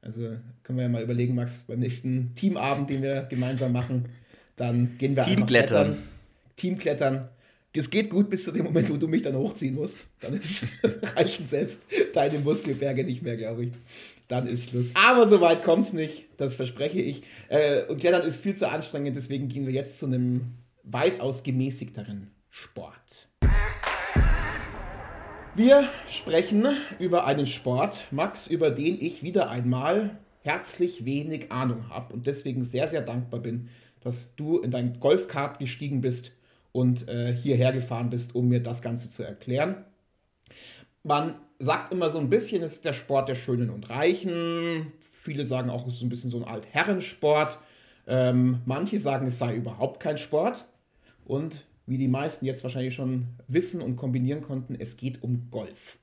Also 0.01 0.21
können 0.63 0.77
wir 0.77 0.83
ja 0.83 0.89
mal 0.89 1.03
überlegen, 1.03 1.35
Max, 1.35 1.65
beim 1.67 1.79
nächsten 1.79 2.33
Teamabend, 2.35 2.89
den 2.89 3.01
wir 3.01 3.23
gemeinsam 3.23 3.73
machen, 3.73 4.05
dann 4.55 4.97
gehen 4.97 5.15
wir 5.15 5.23
Teamklettern. 5.23 5.91
einfach 5.91 6.03
Teamklettern. 6.55 7.29
Es 7.73 7.91
geht 7.91 8.09
gut 8.09 8.29
bis 8.31 8.43
zu 8.43 8.51
dem 8.51 8.63
Moment, 8.63 8.89
wo 8.89 8.97
du 8.97 9.07
mich 9.07 9.21
dann 9.21 9.35
hochziehen 9.35 9.75
musst. 9.75 9.97
Dann 10.19 10.33
ist, 10.33 10.63
reichen 11.15 11.45
selbst 11.45 11.81
deine 12.13 12.39
Muskelberge 12.39 13.03
nicht 13.03 13.21
mehr, 13.21 13.37
glaube 13.37 13.65
ich. 13.65 13.71
Dann 14.27 14.47
ist 14.47 14.69
Schluss. 14.69 14.87
Aber 14.95 15.29
so 15.29 15.39
weit 15.41 15.61
kommt 15.61 15.85
es 15.85 15.93
nicht, 15.93 16.25
das 16.37 16.55
verspreche 16.55 16.99
ich. 16.99 17.21
Äh, 17.49 17.83
und 17.83 17.99
Klettern 17.99 18.27
ist 18.27 18.41
viel 18.41 18.55
zu 18.55 18.67
anstrengend, 18.67 19.15
deswegen 19.15 19.47
gehen 19.47 19.67
wir 19.67 19.73
jetzt 19.73 19.99
zu 19.99 20.07
einem 20.07 20.55
weitaus 20.83 21.43
gemäßigteren 21.43 22.31
Sport. 22.49 23.29
Wir 25.57 25.89
sprechen 26.07 26.67
über 26.99 27.25
einen 27.25 27.47
Sport, 27.47 28.05
Max, 28.11 28.45
über 28.45 28.69
den 28.69 29.01
ich 29.01 29.23
wieder 29.23 29.49
einmal 29.49 30.19
herzlich 30.43 31.03
wenig 31.03 31.51
Ahnung 31.51 31.89
habe 31.89 32.13
und 32.13 32.27
deswegen 32.27 32.63
sehr, 32.63 32.87
sehr 32.87 33.01
dankbar 33.01 33.39
bin, 33.39 33.69
dass 34.01 34.35
du 34.35 34.59
in 34.59 34.69
dein 34.69 34.99
Golfkart 34.99 35.57
gestiegen 35.57 35.99
bist 35.99 36.33
und 36.73 37.07
äh, 37.07 37.33
hierher 37.33 37.73
gefahren 37.73 38.11
bist, 38.11 38.35
um 38.35 38.49
mir 38.49 38.61
das 38.61 38.83
Ganze 38.83 39.09
zu 39.09 39.23
erklären. 39.23 39.83
Man 41.01 41.33
sagt 41.57 41.91
immer 41.91 42.11
so 42.11 42.19
ein 42.19 42.29
bisschen, 42.29 42.61
es 42.61 42.73
ist 42.73 42.85
der 42.85 42.93
Sport 42.93 43.27
der 43.27 43.33
Schönen 43.33 43.71
und 43.71 43.89
Reichen. 43.89 44.93
Viele 44.99 45.43
sagen 45.43 45.71
auch, 45.71 45.87
es 45.87 45.95
ist 45.95 46.03
ein 46.03 46.09
bisschen 46.09 46.29
so 46.29 46.37
ein 46.37 46.47
Altherrensport. 46.47 47.57
Ähm, 48.05 48.61
manche 48.67 48.99
sagen, 48.99 49.25
es 49.25 49.39
sei 49.39 49.55
überhaupt 49.55 50.01
kein 50.01 50.19
Sport. 50.19 50.65
Und 51.25 51.65
wie 51.87 51.97
die 51.97 52.07
meisten 52.07 52.45
jetzt 52.45 52.63
wahrscheinlich 52.63 52.93
schon 52.93 53.27
wissen 53.47 53.81
und 53.81 53.95
kombinieren 53.95 54.41
konnten, 54.41 54.75
es 54.77 54.97
geht 54.97 55.23
um 55.23 55.49
Golf. 55.49 55.97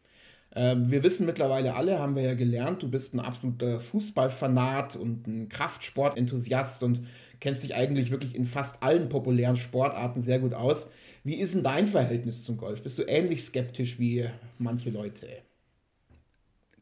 Ähm, 0.57 0.90
wir 0.90 1.03
wissen 1.03 1.27
mittlerweile 1.27 1.75
alle, 1.75 1.99
haben 1.99 2.16
wir 2.16 2.23
ja 2.23 2.35
gelernt, 2.35 2.83
du 2.83 2.90
bist 2.90 3.14
ein 3.14 3.20
absoluter 3.20 3.79
Fußballfanat 3.79 4.97
und 4.97 5.27
ein 5.27 5.49
Kraftsportenthusiast 5.49 6.83
und 6.83 7.03
kennst 7.40 7.62
dich 7.62 7.75
eigentlich 7.75 8.11
wirklich 8.11 8.35
in 8.35 8.47
fast 8.47 8.83
allen 8.83 9.09
populären 9.09 9.57
Sportarten 9.57 10.23
sehr 10.23 10.38
gut 10.38 10.55
aus. 10.55 10.90
Wie 11.25 11.37
ist 11.37 11.55
denn 11.55 11.62
dein 11.62 11.87
Verhältnis 11.87 12.44
zum 12.44 12.57
Golf? 12.57 12.83
Bist 12.83 12.99
du 12.99 13.03
ähnlich 13.03 13.44
skeptisch 13.44 13.99
wie 13.99 14.29
manche 14.59 14.90
Leute? 14.90 15.27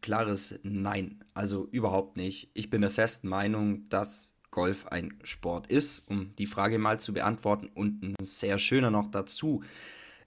Klares 0.01 0.59
Nein, 0.65 1.25
also 1.33 1.69
überhaupt 1.71 2.17
nicht. 2.17 2.51
Ich 2.55 2.69
bin 2.69 2.81
der 2.81 2.91
festen 2.91 3.29
Meinung, 3.29 3.88
dass 3.88 4.32
Golf 4.53 4.87
ein 4.87 5.19
Sport 5.25 5.67
ist, 5.67 6.03
um 6.07 6.37
die 6.37 6.47
Frage 6.47 6.79
mal 6.79 7.01
zu 7.01 7.12
beantworten. 7.12 7.69
Und 7.75 8.03
ein 8.03 8.15
sehr 8.23 8.59
schöner 8.61 8.93
noch 8.93 9.11
dazu. 9.11 9.65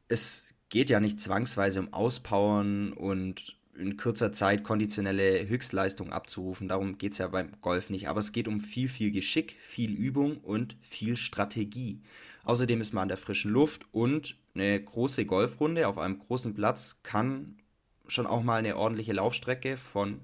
Es 0.09 0.53
geht 0.67 0.89
ja 0.89 0.99
nicht 0.99 1.21
zwangsweise 1.21 1.79
um 1.79 1.93
Auspowern 1.93 2.91
und 2.91 3.55
in 3.77 3.97
kurzer 3.97 4.31
Zeit 4.31 4.63
konditionelle 4.63 5.47
Höchstleistung 5.47 6.11
abzurufen. 6.11 6.67
Darum 6.67 6.97
geht 6.97 7.13
es 7.13 7.19
ja 7.19 7.27
beim 7.27 7.51
Golf 7.61 7.89
nicht. 7.89 8.09
Aber 8.09 8.19
es 8.19 8.31
geht 8.31 8.47
um 8.47 8.59
viel, 8.59 8.89
viel 8.89 9.11
Geschick, 9.11 9.57
viel 9.61 9.91
Übung 9.93 10.37
und 10.37 10.75
viel 10.81 11.15
Strategie. 11.17 12.01
Außerdem 12.43 12.81
ist 12.81 12.93
man 12.93 13.03
an 13.03 13.07
der 13.09 13.17
frischen 13.17 13.51
Luft 13.51 13.85
und 13.91 14.37
eine 14.53 14.81
große 14.81 15.25
Golfrunde 15.25 15.87
auf 15.87 15.97
einem 15.97 16.19
großen 16.19 16.53
Platz 16.53 17.01
kann 17.03 17.57
schon 18.07 18.27
auch 18.27 18.43
mal 18.43 18.57
eine 18.57 18.77
ordentliche 18.77 19.13
Laufstrecke 19.13 19.77
von 19.77 20.21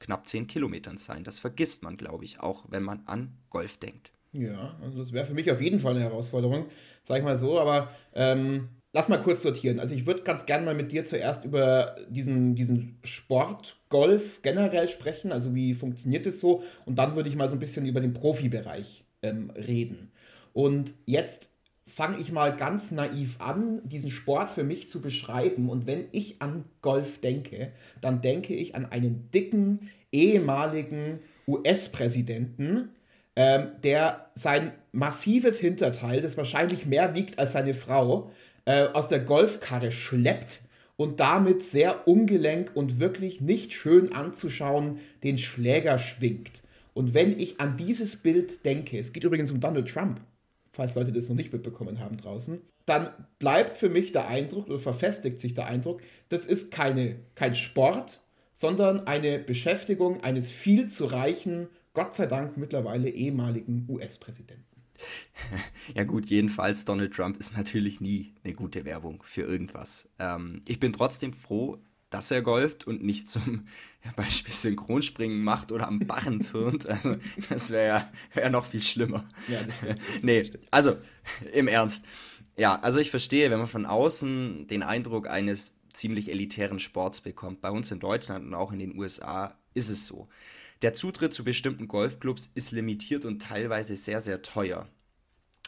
knapp 0.00 0.26
10 0.26 0.48
Kilometern 0.48 0.96
sein. 0.96 1.22
Das 1.22 1.38
vergisst 1.38 1.84
man, 1.84 1.96
glaube 1.96 2.24
ich, 2.24 2.40
auch 2.40 2.64
wenn 2.68 2.82
man 2.82 3.02
an 3.06 3.36
Golf 3.50 3.76
denkt. 3.78 4.12
Ja, 4.32 4.76
also 4.82 4.98
das 4.98 5.12
wäre 5.12 5.26
für 5.26 5.34
mich 5.34 5.50
auf 5.50 5.60
jeden 5.60 5.80
Fall 5.80 5.94
eine 5.94 6.04
Herausforderung, 6.04 6.66
sag 7.02 7.18
ich 7.18 7.24
mal 7.24 7.36
so. 7.36 7.58
Aber 7.58 7.90
ähm, 8.14 8.68
lass 8.92 9.08
mal 9.08 9.22
kurz 9.22 9.42
sortieren. 9.42 9.80
Also 9.80 9.94
ich 9.94 10.06
würde 10.06 10.22
ganz 10.22 10.46
gerne 10.46 10.64
mal 10.64 10.74
mit 10.74 10.92
dir 10.92 11.04
zuerst 11.04 11.44
über 11.44 11.96
diesen, 12.08 12.54
diesen 12.54 12.98
Sport 13.04 13.76
Golf 13.88 14.42
generell 14.42 14.88
sprechen. 14.88 15.32
Also 15.32 15.54
wie 15.54 15.74
funktioniert 15.74 16.26
es 16.26 16.40
so? 16.40 16.62
Und 16.86 16.98
dann 16.98 17.16
würde 17.16 17.28
ich 17.28 17.36
mal 17.36 17.48
so 17.48 17.56
ein 17.56 17.60
bisschen 17.60 17.86
über 17.86 18.00
den 18.00 18.12
Profibereich 18.12 19.04
ähm, 19.22 19.50
reden. 19.50 20.12
Und 20.52 20.94
jetzt 21.06 21.50
fange 21.90 22.18
ich 22.18 22.32
mal 22.32 22.56
ganz 22.56 22.90
naiv 22.90 23.40
an, 23.40 23.80
diesen 23.84 24.10
Sport 24.10 24.50
für 24.50 24.64
mich 24.64 24.88
zu 24.88 25.00
beschreiben. 25.00 25.68
Und 25.68 25.86
wenn 25.86 26.04
ich 26.12 26.40
an 26.40 26.64
Golf 26.82 27.20
denke, 27.20 27.72
dann 28.00 28.20
denke 28.20 28.54
ich 28.54 28.74
an 28.74 28.86
einen 28.86 29.30
dicken, 29.32 29.90
ehemaligen 30.12 31.18
US-Präsidenten, 31.46 32.90
ähm, 33.36 33.68
der 33.82 34.30
sein 34.34 34.72
massives 34.92 35.58
Hinterteil, 35.58 36.20
das 36.20 36.36
wahrscheinlich 36.36 36.86
mehr 36.86 37.14
wiegt 37.14 37.38
als 37.38 37.52
seine 37.52 37.74
Frau, 37.74 38.30
äh, 38.64 38.86
aus 38.92 39.08
der 39.08 39.20
Golfkarre 39.20 39.92
schleppt 39.92 40.62
und 40.96 41.20
damit 41.20 41.62
sehr 41.62 42.06
ungelenk 42.06 42.72
und 42.74 43.00
wirklich 43.00 43.40
nicht 43.40 43.72
schön 43.72 44.12
anzuschauen 44.12 44.98
den 45.22 45.38
Schläger 45.38 45.98
schwingt. 45.98 46.62
Und 46.92 47.14
wenn 47.14 47.38
ich 47.38 47.60
an 47.60 47.76
dieses 47.76 48.16
Bild 48.16 48.64
denke, 48.64 48.98
es 48.98 49.12
geht 49.12 49.24
übrigens 49.24 49.50
um 49.50 49.60
Donald 49.60 49.88
Trump, 49.88 50.20
falls 50.80 50.94
Leute 50.94 51.12
das 51.12 51.28
noch 51.28 51.36
nicht 51.36 51.52
mitbekommen 51.52 52.00
haben 52.00 52.16
draußen, 52.16 52.58
dann 52.86 53.10
bleibt 53.38 53.76
für 53.76 53.90
mich 53.90 54.12
der 54.12 54.28
Eindruck 54.28 54.66
oder 54.66 54.78
verfestigt 54.78 55.38
sich 55.38 55.52
der 55.52 55.66
Eindruck, 55.66 56.00
das 56.30 56.46
ist 56.46 56.70
keine, 56.70 57.16
kein 57.34 57.54
Sport, 57.54 58.22
sondern 58.54 59.06
eine 59.06 59.38
Beschäftigung 59.38 60.22
eines 60.24 60.50
viel 60.50 60.88
zu 60.88 61.04
reichen, 61.04 61.68
Gott 61.92 62.14
sei 62.14 62.24
Dank 62.24 62.56
mittlerweile 62.56 63.10
ehemaligen 63.10 63.84
US-Präsidenten. 63.90 64.64
Ja 65.94 66.04
gut, 66.04 66.26
jedenfalls 66.26 66.84
Donald 66.84 67.12
Trump 67.12 67.36
ist 67.38 67.56
natürlich 67.56 68.00
nie 68.00 68.32
eine 68.44 68.54
gute 68.54 68.84
Werbung 68.84 69.22
für 69.24 69.42
irgendwas. 69.42 70.08
Ähm, 70.18 70.62
ich 70.68 70.78
bin 70.78 70.92
trotzdem 70.92 71.32
froh, 71.32 71.78
dass 72.10 72.30
er 72.30 72.42
golft 72.42 72.86
und 72.86 73.02
nicht 73.02 73.28
zum 73.28 73.66
ja, 74.04 74.12
Beispiel 74.16 74.52
Synchronspringen 74.52 75.42
macht 75.42 75.72
oder 75.72 75.88
am 75.88 76.00
Barren 76.00 76.40
turnt. 76.40 76.86
Also 76.86 77.16
das 77.48 77.70
wäre 77.70 78.08
wär 78.34 78.50
noch 78.50 78.66
viel 78.66 78.82
schlimmer. 78.82 79.26
Ja, 79.48 79.60
nee, 80.22 80.50
also 80.70 80.96
im 81.52 81.68
Ernst. 81.68 82.04
Ja, 82.56 82.78
also 82.80 82.98
ich 82.98 83.10
verstehe, 83.10 83.50
wenn 83.50 83.58
man 83.58 83.68
von 83.68 83.86
außen 83.86 84.66
den 84.66 84.82
Eindruck 84.82 85.28
eines 85.28 85.74
ziemlich 85.92 86.30
elitären 86.30 86.78
Sports 86.78 87.20
bekommt. 87.20 87.60
Bei 87.60 87.70
uns 87.70 87.90
in 87.90 88.00
Deutschland 88.00 88.44
und 88.46 88.54
auch 88.54 88.72
in 88.72 88.78
den 88.78 88.98
USA 88.98 89.56
ist 89.74 89.88
es 89.88 90.06
so. 90.06 90.28
Der 90.82 90.94
Zutritt 90.94 91.32
zu 91.32 91.44
bestimmten 91.44 91.88
Golfclubs 91.88 92.50
ist 92.54 92.72
limitiert 92.72 93.24
und 93.24 93.40
teilweise 93.42 93.96
sehr, 93.96 94.20
sehr 94.20 94.42
teuer. 94.42 94.88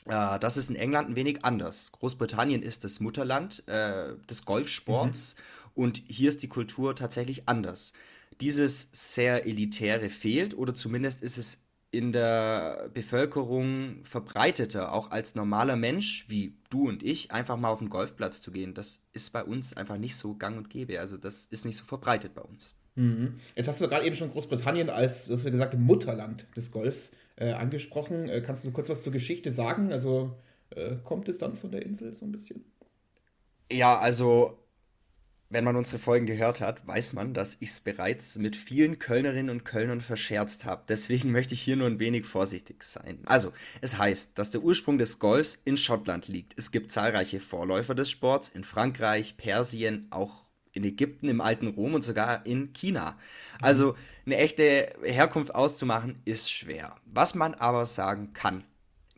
Äh, 0.07 0.39
das 0.39 0.57
ist 0.57 0.71
in 0.71 0.77
England 0.77 1.11
ein 1.11 1.17
wenig 1.17 1.45
anders. 1.45 1.93
Großbritannien 1.93 2.63
ist 2.63 2.85
das 2.85 3.01
Mutterland 3.01 3.67
äh, 3.69 4.15
des 4.29 4.45
Golfsports 4.45 5.37
mhm. 5.37 5.83
und 5.83 6.03
hier 6.07 6.29
ist 6.29 6.43
die 6.43 6.49
Kultur 6.49 6.97
tatsächlich 6.97 7.49
anders. 7.49 7.93
Dieses 8.41 8.89
sehr 8.93 9.47
elitäre 9.47 10.09
fehlt 10.09 10.57
oder 10.57 10.75
zumindest 10.75 11.23
ist 11.23 11.39
es 11.39 11.59
in 11.93 12.11
der 12.11 12.89
Bevölkerung 12.95 14.03
verbreiteter, 14.03 14.95
auch 14.95 15.11
als 15.11 15.35
normaler 15.35 15.77
Mensch 15.77 16.25
wie 16.29 16.57
du 16.71 16.89
und 16.89 17.03
ich, 17.03 17.31
einfach 17.33 17.59
mal 17.59 17.69
auf 17.69 17.81
den 17.81 17.91
Golfplatz 17.91 18.41
zu 18.41 18.51
gehen. 18.51 18.73
Das 18.73 19.03
ist 19.13 19.31
bei 19.31 19.45
uns 19.45 19.77
einfach 19.77 19.99
nicht 19.99 20.17
so 20.17 20.35
gang 20.35 20.57
und 20.57 20.71
gäbe. 20.71 20.99
Also 20.99 21.19
das 21.19 21.45
ist 21.45 21.67
nicht 21.67 21.77
so 21.77 21.85
verbreitet 21.85 22.35
bei 22.35 22.41
uns. 22.41 22.77
Mhm. 22.95 23.35
Jetzt 23.55 23.69
hast 23.69 23.81
du 23.81 23.89
gerade 23.89 24.07
eben 24.07 24.17
schon 24.17 24.31
Großbritannien 24.31 24.89
als, 24.89 25.27
du 25.27 25.35
hast 25.35 25.45
ja 25.45 25.51
gesagt, 25.51 25.79
Mutterland 25.79 26.47
des 26.57 26.71
Golfs 26.71 27.13
äh, 27.37 27.53
angesprochen. 27.53 28.29
Äh, 28.29 28.41
kannst 28.41 28.65
du 28.65 28.71
kurz 28.71 28.89
was 28.89 29.03
zur 29.03 29.13
Geschichte 29.13 29.51
sagen? 29.53 29.93
Also 29.93 30.37
äh, 30.71 30.97
kommt 31.03 31.29
es 31.29 31.39
dann 31.39 31.57
von 31.57 31.71
der 31.71 31.83
Insel 31.83 32.15
so 32.15 32.25
ein 32.25 32.33
bisschen? 32.33 32.65
Ja, 33.71 33.99
also 33.99 34.59
wenn 35.53 35.65
man 35.65 35.77
unsere 35.77 35.99
Folgen 35.99 36.25
gehört 36.25 36.61
hat, 36.61 36.87
weiß 36.87 37.13
man, 37.13 37.35
dass 37.35 37.59
ich 37.61 37.69
es 37.69 37.81
bereits 37.81 38.39
mit 38.39 38.57
vielen 38.57 38.99
Kölnerinnen 38.99 39.51
und 39.51 39.65
Kölnern 39.65 40.01
verscherzt 40.01 40.65
habe. 40.65 40.85
Deswegen 40.89 41.31
möchte 41.31 41.53
ich 41.53 41.61
hier 41.61 41.77
nur 41.77 41.89
ein 41.89 42.01
wenig 42.01 42.25
vorsichtig 42.25 42.83
sein. 42.83 43.19
Also, 43.27 43.53
es 43.83 43.99
heißt, 43.99 44.39
dass 44.39 44.51
der 44.51 44.63
Ursprung 44.63 44.97
des 44.97 45.19
Golfs 45.19 45.61
in 45.67 45.77
Schottland 45.77 46.27
liegt. 46.27 46.59
Es 46.59 46.71
gibt 46.71 46.91
zahlreiche 46.91 47.39
Vorläufer 47.39 47.95
des 47.95 48.11
Sports 48.11 48.49
in 48.49 48.65
Frankreich, 48.65 49.37
Persien, 49.37 50.07
auch 50.09 50.42
in 50.73 50.85
Ägypten, 50.85 51.29
im 51.29 51.41
alten 51.41 51.69
Rom 51.69 51.95
und 51.95 52.03
sogar 52.03 52.45
in 52.47 52.73
China. 52.73 53.19
Also 53.61 53.95
eine 54.27 54.37
echte 54.37 54.95
Herkunft 55.03 55.55
auszumachen 55.55 56.15
ist 56.25 56.51
schwer. 56.51 56.97
Was 57.05 57.35
man 57.35 57.55
aber 57.55 57.85
sagen 57.85 58.33
kann, 58.33 58.65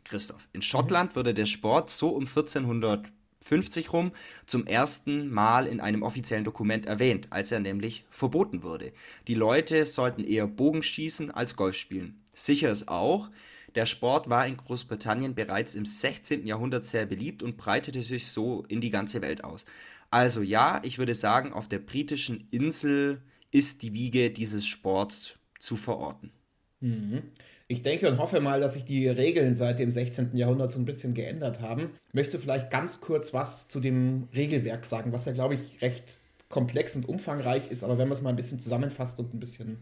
Christoph, 0.03 0.47
in 0.53 0.61
Schottland 0.61 1.15
wurde 1.15 1.33
der 1.33 1.47
Sport 1.47 1.89
so 1.89 2.09
um 2.09 2.25
1450 2.25 3.91
rum 3.91 4.11
zum 4.45 4.67
ersten 4.67 5.29
Mal 5.29 5.65
in 5.65 5.79
einem 5.79 6.03
offiziellen 6.03 6.43
Dokument 6.43 6.85
erwähnt, 6.85 7.27
als 7.31 7.51
er 7.51 7.59
nämlich 7.59 8.05
verboten 8.09 8.61
wurde. 8.61 8.91
Die 9.27 9.33
Leute 9.33 9.83
sollten 9.85 10.23
eher 10.23 10.47
Bogenschießen 10.47 11.31
als 11.31 11.55
Golf 11.55 11.75
spielen. 11.75 12.21
Sicher 12.33 12.69
ist 12.69 12.87
auch, 12.87 13.29
der 13.75 13.85
Sport 13.85 14.29
war 14.29 14.47
in 14.47 14.55
Großbritannien 14.55 15.35
bereits 15.35 15.75
im 15.75 15.83
16. 15.83 16.47
Jahrhundert 16.47 16.85
sehr 16.85 17.05
beliebt 17.05 17.43
und 17.43 17.57
breitete 17.57 18.01
sich 18.01 18.27
so 18.27 18.63
in 18.69 18.79
die 18.79 18.89
ganze 18.89 19.21
Welt 19.21 19.43
aus. 19.43 19.65
Also 20.11 20.41
ja, 20.41 20.81
ich 20.83 20.97
würde 20.97 21.13
sagen, 21.13 21.53
auf 21.53 21.67
der 21.67 21.79
britischen 21.79 22.47
Insel 22.51 23.21
ist 23.51 23.81
die 23.81 23.93
Wiege 23.93 24.31
dieses 24.31 24.65
Sports 24.65 25.39
zu 25.59 25.75
verorten. 25.75 26.31
Mhm. 26.79 27.23
Ich 27.67 27.81
denke 27.81 28.07
und 28.07 28.19
hoffe 28.19 28.41
mal, 28.41 28.59
dass 28.59 28.73
sich 28.73 28.85
die 28.85 29.07
Regeln 29.07 29.55
seit 29.55 29.79
dem 29.79 29.89
16. 29.89 30.37
Jahrhundert 30.37 30.69
so 30.69 30.77
ein 30.77 30.85
bisschen 30.85 31.15
geändert 31.15 31.61
haben. 31.61 31.89
Möchtest 32.13 32.35
du 32.35 32.39
vielleicht 32.39 32.69
ganz 32.69 33.01
kurz 33.01 33.33
was 33.33 33.67
zu 33.67 33.79
dem 33.79 34.27
Regelwerk 34.35 34.85
sagen, 34.85 35.11
was 35.11 35.25
ja, 35.25 35.31
glaube 35.31 35.55
ich, 35.55 35.81
recht 35.81 36.17
komplex 36.47 36.95
und 36.95 37.09
umfangreich 37.09 37.71
ist, 37.71 37.83
aber 37.83 37.97
wenn 37.97 38.07
man 38.07 38.17
es 38.17 38.23
mal 38.23 38.29
ein 38.29 38.35
bisschen 38.35 38.59
zusammenfasst 38.59 39.19
und 39.19 39.33
ein 39.33 39.39
bisschen 39.39 39.79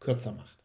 kürzer 0.00 0.32
macht. 0.32 0.58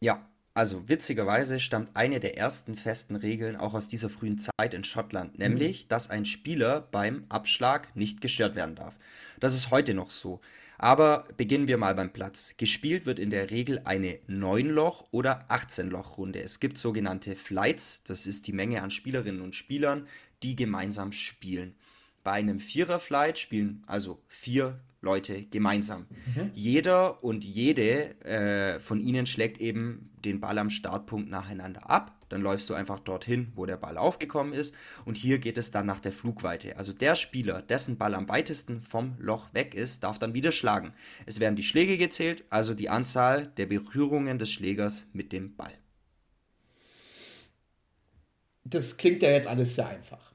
Ja, 0.00 0.28
also 0.54 0.88
witzigerweise 0.88 1.60
stammt 1.60 1.90
eine 1.94 2.20
der 2.20 2.36
ersten 2.36 2.74
festen 2.74 3.16
Regeln 3.16 3.56
auch 3.56 3.74
aus 3.74 3.88
dieser 3.88 4.08
frühen 4.08 4.38
Zeit 4.38 4.74
in 4.74 4.84
Schottland, 4.84 5.34
mhm. 5.34 5.38
nämlich, 5.38 5.88
dass 5.88 6.10
ein 6.10 6.24
Spieler 6.24 6.80
beim 6.80 7.24
Abschlag 7.28 7.94
nicht 7.94 8.20
gestört 8.20 8.56
werden 8.56 8.74
darf. 8.74 8.98
Das 9.40 9.54
ist 9.54 9.70
heute 9.70 9.94
noch 9.94 10.10
so. 10.10 10.40
Aber 10.80 11.24
beginnen 11.36 11.66
wir 11.66 11.76
mal 11.76 11.94
beim 11.94 12.12
Platz. 12.12 12.54
Gespielt 12.56 13.04
wird 13.04 13.18
in 13.18 13.30
der 13.30 13.50
Regel 13.50 13.80
eine 13.84 14.20
9-Loch- 14.28 15.06
oder 15.10 15.46
18-Loch-Runde. 15.50 16.40
Es 16.40 16.60
gibt 16.60 16.78
sogenannte 16.78 17.34
Flights, 17.34 18.02
das 18.04 18.26
ist 18.26 18.46
die 18.46 18.52
Menge 18.52 18.82
an 18.82 18.92
Spielerinnen 18.92 19.42
und 19.42 19.56
Spielern, 19.56 20.06
die 20.44 20.54
gemeinsam 20.54 21.10
spielen. 21.10 21.74
Bei 22.22 22.32
einem 22.32 22.60
Vierer-Flight 22.60 23.38
spielen 23.38 23.82
also 23.86 24.20
vier 24.28 24.78
Leute 25.00 25.44
gemeinsam. 25.44 26.06
Mhm. 26.34 26.50
Jeder 26.54 27.22
und 27.22 27.44
jede 27.44 28.20
äh, 28.24 28.80
von 28.80 29.00
ihnen 29.00 29.26
schlägt 29.26 29.58
eben 29.58 30.10
den 30.24 30.40
Ball 30.40 30.58
am 30.58 30.70
Startpunkt 30.70 31.30
nacheinander 31.30 31.88
ab. 31.88 32.14
Dann 32.28 32.42
läufst 32.42 32.68
du 32.68 32.74
einfach 32.74 32.98
dorthin, 32.98 33.52
wo 33.54 33.64
der 33.64 33.76
Ball 33.76 33.96
aufgekommen 33.96 34.52
ist. 34.52 34.74
Und 35.04 35.16
hier 35.16 35.38
geht 35.38 35.56
es 35.56 35.70
dann 35.70 35.86
nach 35.86 36.00
der 36.00 36.12
Flugweite. 36.12 36.76
Also 36.76 36.92
der 36.92 37.14
Spieler, 37.14 37.62
dessen 37.62 37.96
Ball 37.96 38.14
am 38.14 38.28
weitesten 38.28 38.80
vom 38.80 39.16
Loch 39.18 39.54
weg 39.54 39.74
ist, 39.74 40.04
darf 40.04 40.18
dann 40.18 40.34
wieder 40.34 40.52
schlagen. 40.52 40.92
Es 41.26 41.40
werden 41.40 41.56
die 41.56 41.62
Schläge 41.62 41.96
gezählt, 41.96 42.44
also 42.50 42.74
die 42.74 42.90
Anzahl 42.90 43.46
der 43.46 43.66
Berührungen 43.66 44.38
des 44.38 44.50
Schlägers 44.50 45.06
mit 45.12 45.32
dem 45.32 45.56
Ball. 45.56 45.72
Das 48.64 48.96
klingt 48.96 49.22
ja 49.22 49.30
jetzt 49.30 49.48
alles 49.48 49.76
sehr 49.76 49.88
einfach. 49.88 50.32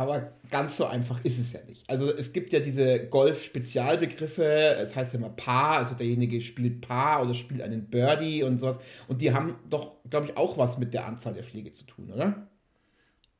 Aber 0.00 0.32
ganz 0.50 0.78
so 0.78 0.86
einfach 0.86 1.22
ist 1.26 1.38
es 1.38 1.52
ja 1.52 1.60
nicht. 1.68 1.84
Also 1.86 2.10
es 2.10 2.32
gibt 2.32 2.54
ja 2.54 2.60
diese 2.60 3.06
Golf-Spezialbegriffe, 3.06 4.76
es 4.78 4.96
heißt 4.96 5.12
ja 5.12 5.18
immer 5.18 5.28
Paar, 5.28 5.76
also 5.76 5.94
derjenige 5.94 6.40
spielt 6.40 6.80
Paar 6.80 7.20
oder 7.22 7.34
spielt 7.34 7.60
einen 7.60 7.84
Birdie 7.84 8.42
und 8.42 8.58
sowas. 8.58 8.80
Und 9.08 9.20
die 9.20 9.34
haben 9.34 9.56
doch, 9.68 9.96
glaube 10.08 10.24
ich, 10.24 10.38
auch 10.38 10.56
was 10.56 10.78
mit 10.78 10.94
der 10.94 11.04
Anzahl 11.04 11.34
der 11.34 11.42
Schläge 11.42 11.70
zu 11.72 11.84
tun, 11.84 12.10
oder? 12.10 12.48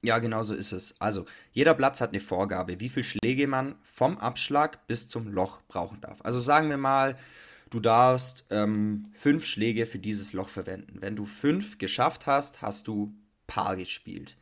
Ja, 0.03 0.18
genau 0.18 0.42
so 0.42 0.55
ist 0.55 0.73
es. 0.73 1.01
Also 1.01 1.25
jeder 1.53 1.73
Platz 1.73 2.03
hat 2.03 2.11
eine 2.11 2.20
Vorgabe, 2.20 2.79
wie 2.79 2.90
viele 2.90 3.05
Schläge 3.05 3.46
man 3.46 3.77
vom 3.83 4.18
Abschlag 4.18 4.87
bis 4.87 5.09
zum 5.09 5.29
Loch 5.29 5.62
brauchen 5.66 6.03
darf. 6.03 6.18
Also 6.25 6.40
sagen 6.40 6.68
wir 6.68 6.77
mal, 6.77 7.16
du 7.70 7.81
darfst 7.81 8.44
ähm, 8.51 9.07
fünf 9.14 9.46
Schläge 9.46 9.87
für 9.87 9.99
dieses 9.99 10.35
Loch 10.35 10.51
verwenden. 10.51 10.99
Wenn 11.01 11.16
du 11.16 11.25
fünf 11.25 11.79
geschafft 11.79 12.27
hast, 12.27 12.61
hast 12.61 12.87
du 12.87 13.14
Paar 13.46 13.77
gespielt. 13.77 14.37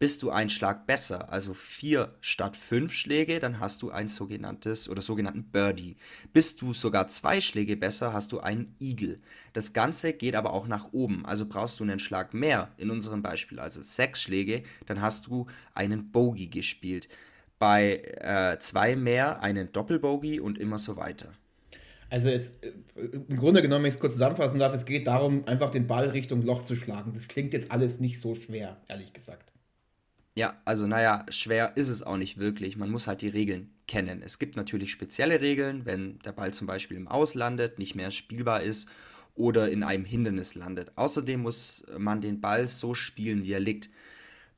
Bist 0.00 0.22
du 0.22 0.30
einen 0.30 0.48
Schlag 0.48 0.86
besser, 0.86 1.32
also 1.32 1.54
vier 1.54 2.14
statt 2.20 2.56
fünf 2.56 2.92
Schläge, 2.92 3.40
dann 3.40 3.58
hast 3.58 3.82
du 3.82 3.90
ein 3.90 4.06
sogenanntes 4.06 4.88
oder 4.88 5.02
sogenannten 5.02 5.42
Birdie. 5.42 5.96
Bist 6.32 6.62
du 6.62 6.72
sogar 6.72 7.08
zwei 7.08 7.40
Schläge 7.40 7.76
besser, 7.76 8.12
hast 8.12 8.30
du 8.30 8.38
einen 8.38 8.76
Eagle. 8.78 9.18
Das 9.54 9.72
Ganze 9.72 10.12
geht 10.12 10.36
aber 10.36 10.52
auch 10.52 10.68
nach 10.68 10.92
oben, 10.92 11.26
also 11.26 11.46
brauchst 11.46 11.80
du 11.80 11.84
einen 11.84 11.98
Schlag 11.98 12.32
mehr, 12.32 12.70
in 12.76 12.92
unserem 12.92 13.22
Beispiel 13.24 13.58
also 13.58 13.82
sechs 13.82 14.22
Schläge, 14.22 14.62
dann 14.86 15.02
hast 15.02 15.26
du 15.26 15.48
einen 15.74 16.12
Bogey 16.12 16.46
gespielt. 16.46 17.08
Bei 17.58 17.96
äh, 17.96 18.56
zwei 18.60 18.94
mehr 18.94 19.42
einen 19.42 19.72
Doppelbogey 19.72 20.38
und 20.38 20.58
immer 20.58 20.78
so 20.78 20.96
weiter. 20.96 21.32
Also 22.08 22.28
jetzt, 22.28 22.64
äh, 22.64 22.70
im 23.04 23.36
Grunde 23.36 23.62
genommen, 23.62 23.82
wenn 23.82 23.88
ich 23.88 23.96
es 23.96 24.00
kurz 24.00 24.12
zusammenfassen 24.12 24.60
darf, 24.60 24.72
es 24.74 24.86
geht 24.86 25.08
darum, 25.08 25.44
einfach 25.48 25.72
den 25.72 25.88
Ball 25.88 26.10
Richtung 26.10 26.42
Loch 26.42 26.62
zu 26.62 26.76
schlagen. 26.76 27.14
Das 27.14 27.26
klingt 27.26 27.52
jetzt 27.52 27.72
alles 27.72 27.98
nicht 27.98 28.20
so 28.20 28.36
schwer, 28.36 28.76
ehrlich 28.86 29.12
gesagt. 29.12 29.57
Ja, 30.38 30.56
also 30.64 30.86
naja, 30.86 31.26
schwer 31.30 31.76
ist 31.76 31.88
es 31.88 32.04
auch 32.04 32.16
nicht 32.16 32.38
wirklich. 32.38 32.76
Man 32.76 32.92
muss 32.92 33.08
halt 33.08 33.22
die 33.22 33.28
Regeln 33.28 33.72
kennen. 33.88 34.22
Es 34.22 34.38
gibt 34.38 34.54
natürlich 34.54 34.92
spezielle 34.92 35.40
Regeln, 35.40 35.84
wenn 35.84 36.20
der 36.20 36.30
Ball 36.30 36.54
zum 36.54 36.68
Beispiel 36.68 36.96
im 36.96 37.08
Aus 37.08 37.34
landet, 37.34 37.80
nicht 37.80 37.96
mehr 37.96 38.12
spielbar 38.12 38.62
ist 38.62 38.88
oder 39.34 39.68
in 39.68 39.82
einem 39.82 40.04
Hindernis 40.04 40.54
landet. 40.54 40.92
Außerdem 40.94 41.40
muss 41.42 41.84
man 41.98 42.20
den 42.20 42.40
Ball 42.40 42.68
so 42.68 42.94
spielen, 42.94 43.42
wie 43.42 43.52
er 43.52 43.58
liegt. 43.58 43.90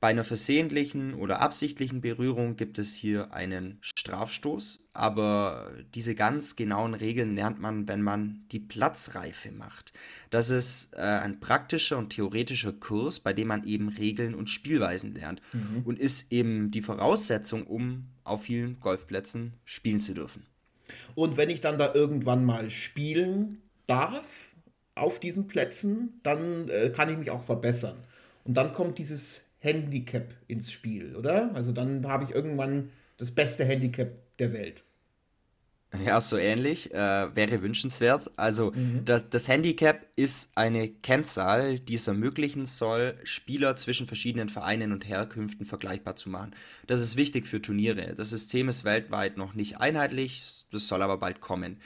Bei 0.01 0.09
einer 0.09 0.25
versehentlichen 0.25 1.13
oder 1.13 1.43
absichtlichen 1.43 2.01
Berührung 2.01 2.57
gibt 2.57 2.79
es 2.79 2.95
hier 2.95 3.35
einen 3.35 3.77
Strafstoß, 3.83 4.81
aber 4.95 5.73
diese 5.95 6.15
ganz 6.15 6.57
genauen 6.57 6.95
Regeln 6.95 7.35
lernt 7.35 7.61
man, 7.61 7.87
wenn 7.87 8.01
man 8.01 8.47
die 8.51 8.61
Platzreife 8.61 9.53
macht. 9.53 9.93
Das 10.31 10.49
ist 10.49 10.95
äh, 10.95 11.01
ein 11.01 11.39
praktischer 11.39 11.99
und 11.99 12.09
theoretischer 12.09 12.73
Kurs, 12.73 13.21
bei 13.21 13.35
dem 13.35 13.49
man 13.49 13.65
eben 13.65 13.91
Regeln 13.91 14.35
und 14.35 14.49
Spielweisen 14.49 15.15
lernt 15.15 15.43
mhm. 15.53 15.83
und 15.85 15.99
ist 15.99 16.33
eben 16.33 16.71
die 16.71 16.81
Voraussetzung, 16.81 17.67
um 17.67 18.07
auf 18.25 18.45
vielen 18.45 18.81
Golfplätzen 18.81 19.53
spielen 19.67 20.01
zu 20.01 20.15
dürfen. 20.15 20.47
Und 21.15 21.37
wenn 21.37 21.51
ich 21.51 21.61
dann 21.61 21.79
da 21.79 21.93
irgendwann 21.93 22.47
mal 22.47 22.71
spielen 22.71 23.61
darf 23.87 24.55
auf 24.95 25.21
diesen 25.21 25.47
Plätzen, 25.47 26.21
dann 26.23 26.71
äh, 26.71 26.89
kann 26.89 27.11
ich 27.11 27.19
mich 27.19 27.31
auch 27.31 27.43
verbessern. 27.43 27.97
Und 28.45 28.55
dann 28.55 28.73
kommt 28.73 28.99
dieses 28.99 29.50
Handicap 29.61 30.35
ins 30.49 30.73
Spiel, 30.73 31.15
oder? 31.17 31.55
Also 31.55 31.73
dann 31.73 32.07
habe 32.07 32.25
ich 32.25 32.31
irgendwann 32.31 32.91
das 33.17 33.31
beste 33.31 33.65
Handicap 33.65 34.11
der 34.39 34.53
Welt. 34.53 34.83
Ja, 36.05 36.21
so 36.21 36.37
ähnlich. 36.37 36.93
Äh, 36.95 37.35
wäre 37.35 37.63
wünschenswert. 37.63 38.31
Also 38.37 38.73
mhm. 38.73 39.05
das, 39.05 39.29
das 39.29 39.49
Handicap 39.49 40.07
ist 40.21 40.53
eine 40.55 40.91
Kennzahl, 40.91 41.79
die 41.79 41.95
es 41.95 42.07
ermöglichen 42.07 42.67
soll, 42.67 43.17
Spieler 43.25 43.75
zwischen 43.77 44.07
verschiedenen 44.07 44.51
Vereinen 44.51 44.93
und 44.93 45.09
Herkünften 45.09 45.65
vergleichbar 45.65 46.15
zu 46.15 46.29
machen. 46.29 46.55
Das 46.87 47.01
ist 47.01 47.17
wichtig 47.17 47.47
für 47.47 47.63
Turniere. 47.63 48.15
Das 48.15 48.29
System 48.29 48.69
ist 48.69 48.85
weltweit 48.85 49.39
noch 49.39 49.55
nicht 49.55 49.79
einheitlich, 49.79 50.67
das 50.71 50.89
soll 50.89 51.01
aber 51.01 51.17
bald 51.17 51.41
kommen. 51.41 51.79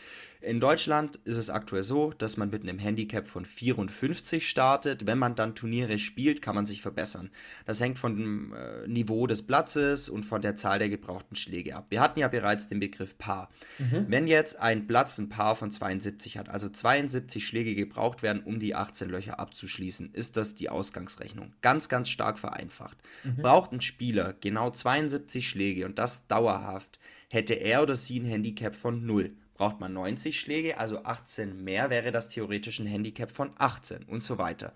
In 0.44 0.60
Deutschland 0.60 1.16
ist 1.24 1.38
es 1.38 1.48
aktuell 1.48 1.82
so, 1.82 2.12
dass 2.12 2.36
man 2.36 2.50
mit 2.50 2.62
einem 2.62 2.78
Handicap 2.78 3.26
von 3.26 3.46
54 3.46 4.46
startet. 4.46 5.06
Wenn 5.06 5.18
man 5.18 5.34
dann 5.36 5.54
Turniere 5.54 5.98
spielt, 5.98 6.42
kann 6.42 6.54
man 6.54 6.66
sich 6.66 6.82
verbessern. 6.82 7.30
Das 7.64 7.80
hängt 7.80 7.98
von 7.98 8.16
dem 8.16 8.52
äh, 8.52 8.86
Niveau 8.86 9.26
des 9.26 9.46
Platzes 9.46 10.10
und 10.10 10.24
von 10.24 10.42
der 10.42 10.54
Zahl 10.54 10.78
der 10.78 10.90
gebrauchten 10.90 11.34
Schläge 11.34 11.74
ab. 11.74 11.86
Wir 11.88 12.00
hatten 12.00 12.20
ja 12.20 12.28
bereits 12.28 12.68
den 12.68 12.78
Begriff 12.78 13.16
Paar. 13.16 13.48
Mhm. 13.78 14.06
Wenn 14.08 14.26
jetzt 14.26 14.58
ein 14.58 14.86
Platz 14.86 15.18
ein 15.18 15.30
Paar 15.30 15.56
von 15.56 15.70
72 15.70 16.36
hat, 16.36 16.50
also 16.50 16.68
72 16.68 17.46
Schläge 17.46 17.74
gebraucht 17.74 18.22
werden, 18.24 18.42
um 18.42 18.58
die 18.58 18.74
18 18.74 19.08
Löcher 19.08 19.38
abzuschließen, 19.38 20.12
ist 20.12 20.36
das 20.36 20.56
die 20.56 20.68
Ausgangsrechnung. 20.68 21.54
Ganz, 21.62 21.88
ganz 21.88 22.08
stark 22.08 22.40
vereinfacht. 22.40 22.98
Mhm. 23.22 23.36
Braucht 23.36 23.70
ein 23.70 23.80
Spieler 23.80 24.34
genau 24.40 24.70
72 24.70 25.48
Schläge 25.48 25.86
und 25.86 26.00
das 26.00 26.26
dauerhaft, 26.26 26.98
hätte 27.30 27.54
er 27.54 27.82
oder 27.82 27.94
sie 27.94 28.18
ein 28.18 28.24
Handicap 28.24 28.74
von 28.74 29.06
0 29.06 29.36
braucht 29.54 29.80
man 29.80 29.92
90 29.92 30.38
Schläge, 30.38 30.78
also 30.78 31.04
18 31.04 31.62
mehr 31.62 31.88
wäre 31.88 32.10
das 32.10 32.28
theoretisch 32.28 32.80
ein 32.80 32.86
Handicap 32.86 33.30
von 33.30 33.52
18 33.56 34.02
und 34.02 34.22
so 34.22 34.36
weiter. 34.36 34.72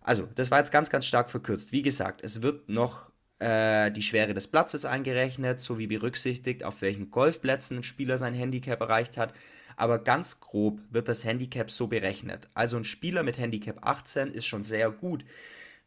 Also, 0.00 0.28
das 0.36 0.50
war 0.50 0.58
jetzt 0.58 0.70
ganz, 0.70 0.88
ganz 0.88 1.04
stark 1.04 1.30
verkürzt. 1.30 1.72
Wie 1.72 1.82
gesagt, 1.82 2.22
es 2.22 2.40
wird 2.40 2.68
noch 2.68 3.10
äh, 3.40 3.90
die 3.90 4.02
Schwere 4.02 4.34
des 4.34 4.46
Platzes 4.46 4.84
eingerechnet, 4.84 5.58
sowie 5.58 5.88
berücksichtigt, 5.88 6.62
auf 6.62 6.80
welchen 6.80 7.10
Golfplätzen 7.10 7.78
ein 7.78 7.82
Spieler 7.82 8.16
sein 8.16 8.32
Handicap 8.32 8.80
erreicht 8.80 9.16
hat. 9.16 9.34
Aber 9.76 9.98
ganz 9.98 10.40
grob 10.40 10.80
wird 10.90 11.08
das 11.08 11.24
Handicap 11.24 11.70
so 11.70 11.86
berechnet. 11.86 12.48
Also 12.54 12.76
ein 12.76 12.84
Spieler 12.84 13.22
mit 13.22 13.38
Handicap 13.38 13.86
18 13.86 14.28
ist 14.28 14.46
schon 14.46 14.64
sehr 14.64 14.90
gut, 14.90 15.24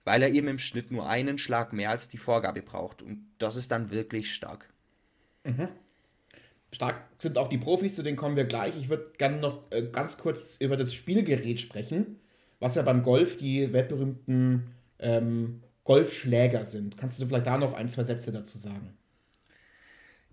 weil 0.03 0.21
er 0.21 0.29
eben 0.29 0.47
im 0.47 0.59
Schnitt 0.59 0.91
nur 0.91 1.07
einen 1.07 1.37
Schlag 1.37 1.73
mehr 1.73 1.89
als 1.89 2.07
die 2.07 2.17
Vorgabe 2.17 2.61
braucht. 2.61 3.01
Und 3.01 3.27
das 3.39 3.55
ist 3.55 3.71
dann 3.71 3.91
wirklich 3.91 4.33
stark. 4.33 4.69
Mhm 5.43 5.69
stark 6.71 7.03
sind 7.17 7.37
auch 7.37 7.47
die 7.47 7.57
Profis, 7.57 7.95
zu 7.95 8.03
denen 8.03 8.17
kommen 8.17 8.35
wir 8.35 8.45
gleich. 8.45 8.73
Ich 8.77 8.89
würde 8.89 9.11
gerne 9.17 9.37
noch 9.37 9.63
äh, 9.71 9.83
ganz 9.83 10.17
kurz 10.17 10.57
über 10.57 10.77
das 10.77 10.93
Spielgerät 10.93 11.59
sprechen, 11.59 12.19
was 12.59 12.75
ja 12.75 12.81
beim 12.81 13.01
Golf 13.01 13.37
die 13.37 13.73
weltberühmten 13.73 14.71
ähm, 14.99 15.61
Golfschläger 15.83 16.65
sind. 16.65 16.97
Kannst 16.97 17.19
du 17.19 17.25
vielleicht 17.25 17.47
da 17.47 17.57
noch 17.57 17.73
ein, 17.73 17.89
zwei 17.89 18.03
Sätze 18.03 18.31
dazu 18.31 18.57
sagen? 18.57 18.93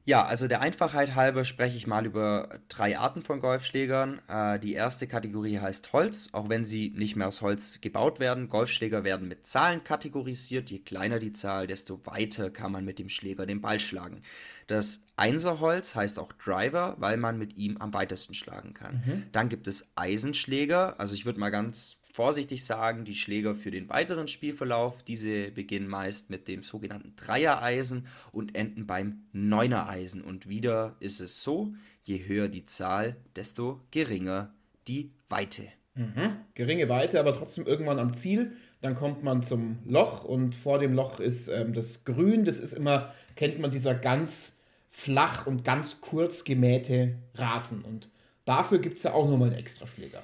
Ja, 0.07 0.25
also 0.25 0.47
der 0.47 0.61
Einfachheit 0.61 1.17
halber 1.17 1.43
spreche 1.43 1.77
ich 1.77 1.89
mal 1.89 2.07
über 2.07 2.61
drei 2.69 2.97
Arten 2.97 3.23
von 3.23 3.41
Golfschlägern. 3.41 4.21
Äh, 4.29 4.61
die 4.61 4.75
erste 4.75 5.09
Kategorie 5.09 5.59
heißt 5.59 5.93
Holz, 5.93 6.29
auch 6.31 6.49
wenn 6.49 6.65
sie 6.65 6.93
nicht 6.97 7.17
mehr 7.17 7.27
aus 7.27 7.41
Holz 7.41 7.81
gebaut 7.81 8.21
werden. 8.21 8.49
Golfschläger 8.49 9.03
werden 9.03 9.27
mit 9.27 9.49
Zahlen 9.49 9.83
kategorisiert. 9.83 10.71
Je 10.71 10.79
kleiner 10.79 11.19
die 11.19 11.33
Zahl, 11.33 11.67
desto 11.67 12.01
weiter 12.07 12.51
kann 12.51 12.71
man 12.71 12.85
mit 12.85 13.01
dem 13.01 13.09
Schläger 13.09 13.47
den 13.47 13.61
Ball 13.61 13.81
schlagen. 13.81 14.23
Das 14.69 15.01
Einserholz 15.17 15.97
heißt 15.97 16.21
auch 16.21 16.33
Driver, 16.35 16.95
weil 16.99 17.17
man 17.17 17.37
mit 17.37 17.57
ihm 17.57 17.77
am 17.79 17.93
weitesten 17.93 18.35
schlagen 18.35 18.75
kann. 18.75 19.03
Mhm. 19.05 19.23
Dann 19.33 19.49
gibt 19.49 19.67
es 19.67 19.89
Eisenschläger, 19.97 21.01
also 21.01 21.17
ich 21.17 21.27
würde 21.27 21.41
mal 21.41 21.51
ganz 21.51 21.99
vorsichtig 22.17 22.65
sagen, 22.65 23.05
die 23.05 23.15
Schläger 23.15 23.55
für 23.55 23.71
den 23.71 23.91
weiteren 23.91 24.27
Spielverlauf. 24.27 25.03
Diese 25.03 25.51
beginnen 25.51 25.87
meist 25.87 26.31
mit 26.31 26.49
dem 26.49 26.63
sogenannten 26.63 27.15
Dreiereisen 27.15 28.07
und 28.33 28.57
enden 28.57 28.87
beim 28.87 29.27
Neunereisen. 29.33 30.25
Und 30.25 30.49
wieder 30.49 30.97
ist 30.99 31.21
es 31.21 31.43
so, 31.43 31.75
je 32.05 32.27
höher 32.27 32.49
die 32.49 32.65
Zahl, 32.65 33.17
desto 33.37 33.83
geringer 33.91 34.55
die 34.89 35.13
Weite. 35.29 35.65
Mhm. 35.95 36.39
Geringe 36.55 36.89
Weite, 36.89 37.21
aber 37.21 37.35
trotzdem 37.35 37.67
irgendwann 37.67 37.99
am 37.99 38.15
Ziel. 38.15 38.57
Dann 38.81 38.95
kommt 38.95 39.23
man 39.23 39.43
zum 39.43 39.81
Loch 39.85 40.25
und 40.25 40.55
vor 40.55 40.79
dem 40.79 40.95
Loch 40.95 41.21
ist 41.21 41.49
ähm, 41.49 41.75
das 41.75 42.07
Grün. 42.07 42.47
Das 42.47 42.61
ist 42.61 42.73
immer, 42.73 43.13
kennt 43.35 43.59
man 43.59 43.71
dieser 43.71 43.95
ganz 43.95 44.63
flach 44.91 45.47
und 45.47 45.65
ganz 45.65 46.01
kurz 46.01 46.45
gemähte 46.45 47.19
Rasen. 47.35 47.83
Und 47.83 48.09
dafür 48.47 48.79
gibt 48.79 48.97
es 48.97 49.03
ja 49.03 49.13
auch 49.13 49.29
nochmal 49.29 49.51
einen 49.51 49.59
Extraschläger. 49.59 50.23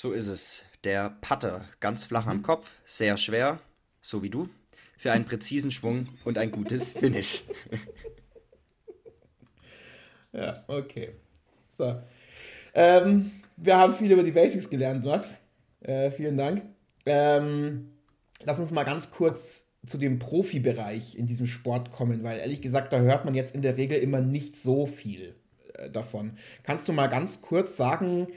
So 0.00 0.12
ist 0.12 0.28
es. 0.28 0.64
Der 0.84 1.10
Putter, 1.22 1.64
ganz 1.80 2.04
flach 2.04 2.28
am 2.28 2.42
Kopf, 2.42 2.76
sehr 2.84 3.16
schwer, 3.16 3.58
so 4.00 4.22
wie 4.22 4.30
du, 4.30 4.48
für 4.96 5.10
einen 5.10 5.24
präzisen 5.24 5.72
Schwung 5.72 6.06
und 6.24 6.38
ein 6.38 6.52
gutes 6.52 6.90
Finish. 6.92 7.42
ja, 10.32 10.62
okay. 10.68 11.16
So. 11.76 12.00
Ähm, 12.74 13.32
wir 13.56 13.76
haben 13.76 13.92
viel 13.92 14.12
über 14.12 14.22
die 14.22 14.30
Basics 14.30 14.70
gelernt, 14.70 15.02
Max. 15.04 15.36
Äh, 15.80 16.12
vielen 16.12 16.36
Dank. 16.36 16.62
Ähm, 17.04 17.90
lass 18.44 18.60
uns 18.60 18.70
mal 18.70 18.84
ganz 18.84 19.10
kurz 19.10 19.66
zu 19.84 19.98
dem 19.98 20.20
Profibereich 20.20 21.16
in 21.16 21.26
diesem 21.26 21.48
Sport 21.48 21.90
kommen, 21.90 22.22
weil 22.22 22.38
ehrlich 22.38 22.60
gesagt, 22.60 22.92
da 22.92 23.00
hört 23.00 23.24
man 23.24 23.34
jetzt 23.34 23.52
in 23.52 23.62
der 23.62 23.76
Regel 23.76 23.98
immer 23.98 24.20
nicht 24.20 24.54
so 24.54 24.86
viel 24.86 25.34
äh, 25.74 25.90
davon. 25.90 26.38
Kannst 26.62 26.86
du 26.86 26.92
mal 26.92 27.08
ganz 27.08 27.42
kurz 27.42 27.76
sagen, 27.76 28.28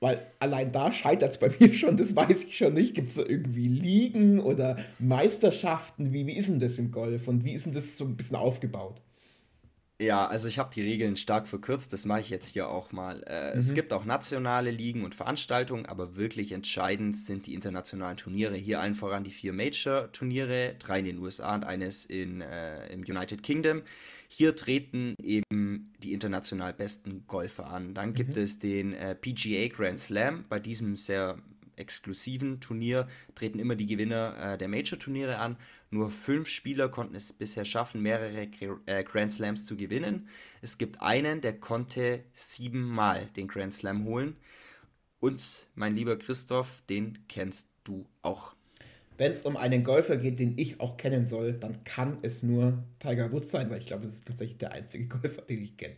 weil 0.00 0.20
allein 0.38 0.72
da 0.72 0.92
scheitert 0.92 1.32
es 1.32 1.38
bei 1.38 1.50
mir 1.58 1.74
schon, 1.74 1.96
das 1.96 2.14
weiß 2.14 2.44
ich 2.44 2.56
schon 2.56 2.74
nicht. 2.74 2.94
Gibt 2.94 3.08
es 3.08 3.14
da 3.14 3.22
irgendwie 3.22 3.68
Ligen 3.68 4.40
oder 4.40 4.76
Meisterschaften? 4.98 6.12
Wie, 6.12 6.26
wie 6.26 6.36
ist 6.36 6.48
denn 6.48 6.60
das 6.60 6.78
im 6.78 6.90
Golf 6.90 7.28
und 7.28 7.44
wie 7.44 7.52
ist 7.52 7.66
denn 7.66 7.72
das 7.72 7.96
so 7.96 8.04
ein 8.04 8.16
bisschen 8.16 8.36
aufgebaut? 8.36 9.00
Ja, 10.00 10.28
also 10.28 10.46
ich 10.46 10.60
habe 10.60 10.72
die 10.72 10.82
Regeln 10.82 11.16
stark 11.16 11.48
verkürzt, 11.48 11.92
das 11.92 12.06
mache 12.06 12.20
ich 12.20 12.30
jetzt 12.30 12.52
hier 12.52 12.68
auch 12.68 12.92
mal. 12.92 13.24
Äh, 13.26 13.52
mhm. 13.52 13.58
Es 13.58 13.74
gibt 13.74 13.92
auch 13.92 14.04
nationale 14.04 14.70
Ligen 14.70 15.04
und 15.04 15.16
Veranstaltungen, 15.16 15.86
aber 15.86 16.14
wirklich 16.14 16.52
entscheidend 16.52 17.16
sind 17.16 17.46
die 17.46 17.54
internationalen 17.54 18.16
Turniere. 18.16 18.54
Hier 18.54 18.80
allen 18.80 18.94
voran 18.94 19.24
die 19.24 19.32
vier 19.32 19.52
Major-Turniere, 19.52 20.76
drei 20.78 21.00
in 21.00 21.04
den 21.04 21.18
USA 21.18 21.52
und 21.52 21.64
eines 21.64 22.04
in, 22.04 22.42
äh, 22.42 22.86
im 22.92 23.00
United 23.00 23.42
Kingdom. 23.42 23.82
Hier 24.28 24.54
treten 24.54 25.16
eben 25.20 25.92
die 26.04 26.12
international 26.12 26.74
besten 26.74 27.24
Golfer 27.26 27.68
an. 27.68 27.94
Dann 27.94 28.14
gibt 28.14 28.36
mhm. 28.36 28.42
es 28.42 28.60
den 28.60 28.92
äh, 28.92 29.16
PGA 29.16 29.66
Grand 29.66 29.98
Slam. 29.98 30.44
Bei 30.48 30.60
diesem 30.60 30.94
sehr 30.94 31.38
exklusiven 31.78 32.60
Turnier 32.60 33.08
treten 33.34 33.58
immer 33.58 33.74
die 33.74 33.86
Gewinner 33.86 34.36
äh, 34.54 34.58
der 34.58 34.68
Major-Turniere 34.68 35.38
an. 35.38 35.56
Nur 35.90 36.10
fünf 36.10 36.48
Spieler 36.48 36.88
konnten 36.88 37.14
es 37.14 37.32
bisher 37.32 37.64
schaffen, 37.64 38.02
mehrere 38.02 38.48
äh, 38.86 39.04
Grand 39.04 39.32
Slams 39.32 39.64
zu 39.64 39.76
gewinnen. 39.76 40.28
Es 40.60 40.76
gibt 40.76 41.00
einen, 41.00 41.40
der 41.40 41.58
konnte 41.58 42.24
siebenmal 42.32 43.26
den 43.36 43.48
Grand 43.48 43.72
Slam 43.72 44.04
holen. 44.04 44.36
Und 45.20 45.68
mein 45.74 45.96
lieber 45.96 46.16
Christoph, 46.16 46.82
den 46.88 47.18
kennst 47.28 47.68
du 47.84 48.06
auch. 48.22 48.54
Wenn 49.16 49.32
es 49.32 49.42
um 49.42 49.56
einen 49.56 49.82
Golfer 49.82 50.16
geht, 50.16 50.38
den 50.38 50.56
ich 50.58 50.78
auch 50.78 50.96
kennen 50.96 51.26
soll, 51.26 51.54
dann 51.54 51.82
kann 51.82 52.18
es 52.22 52.44
nur 52.44 52.84
Tiger 53.00 53.32
Woods 53.32 53.50
sein, 53.50 53.68
weil 53.68 53.80
ich 53.80 53.86
glaube, 53.86 54.06
es 54.06 54.14
ist 54.14 54.26
tatsächlich 54.28 54.58
der 54.58 54.72
einzige 54.72 55.06
Golfer, 55.08 55.42
den 55.42 55.64
ich 55.64 55.76
kenne. 55.76 55.96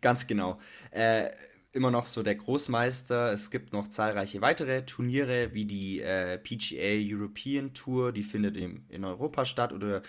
Ganz 0.00 0.26
genau. 0.26 0.58
Äh, 0.90 1.30
immer 1.76 1.90
noch 1.90 2.04
so 2.04 2.22
der 2.22 2.34
Großmeister. 2.34 3.32
Es 3.32 3.50
gibt 3.50 3.72
noch 3.72 3.86
zahlreiche 3.88 4.40
weitere 4.40 4.84
Turniere, 4.84 5.54
wie 5.54 5.64
die 5.64 6.00
äh, 6.00 6.38
PGA 6.38 7.16
European 7.16 7.74
Tour, 7.74 8.12
die 8.12 8.22
findet 8.22 8.56
in, 8.56 8.84
in 8.88 9.04
Europa 9.04 9.44
statt, 9.44 9.72
oder 9.72 10.02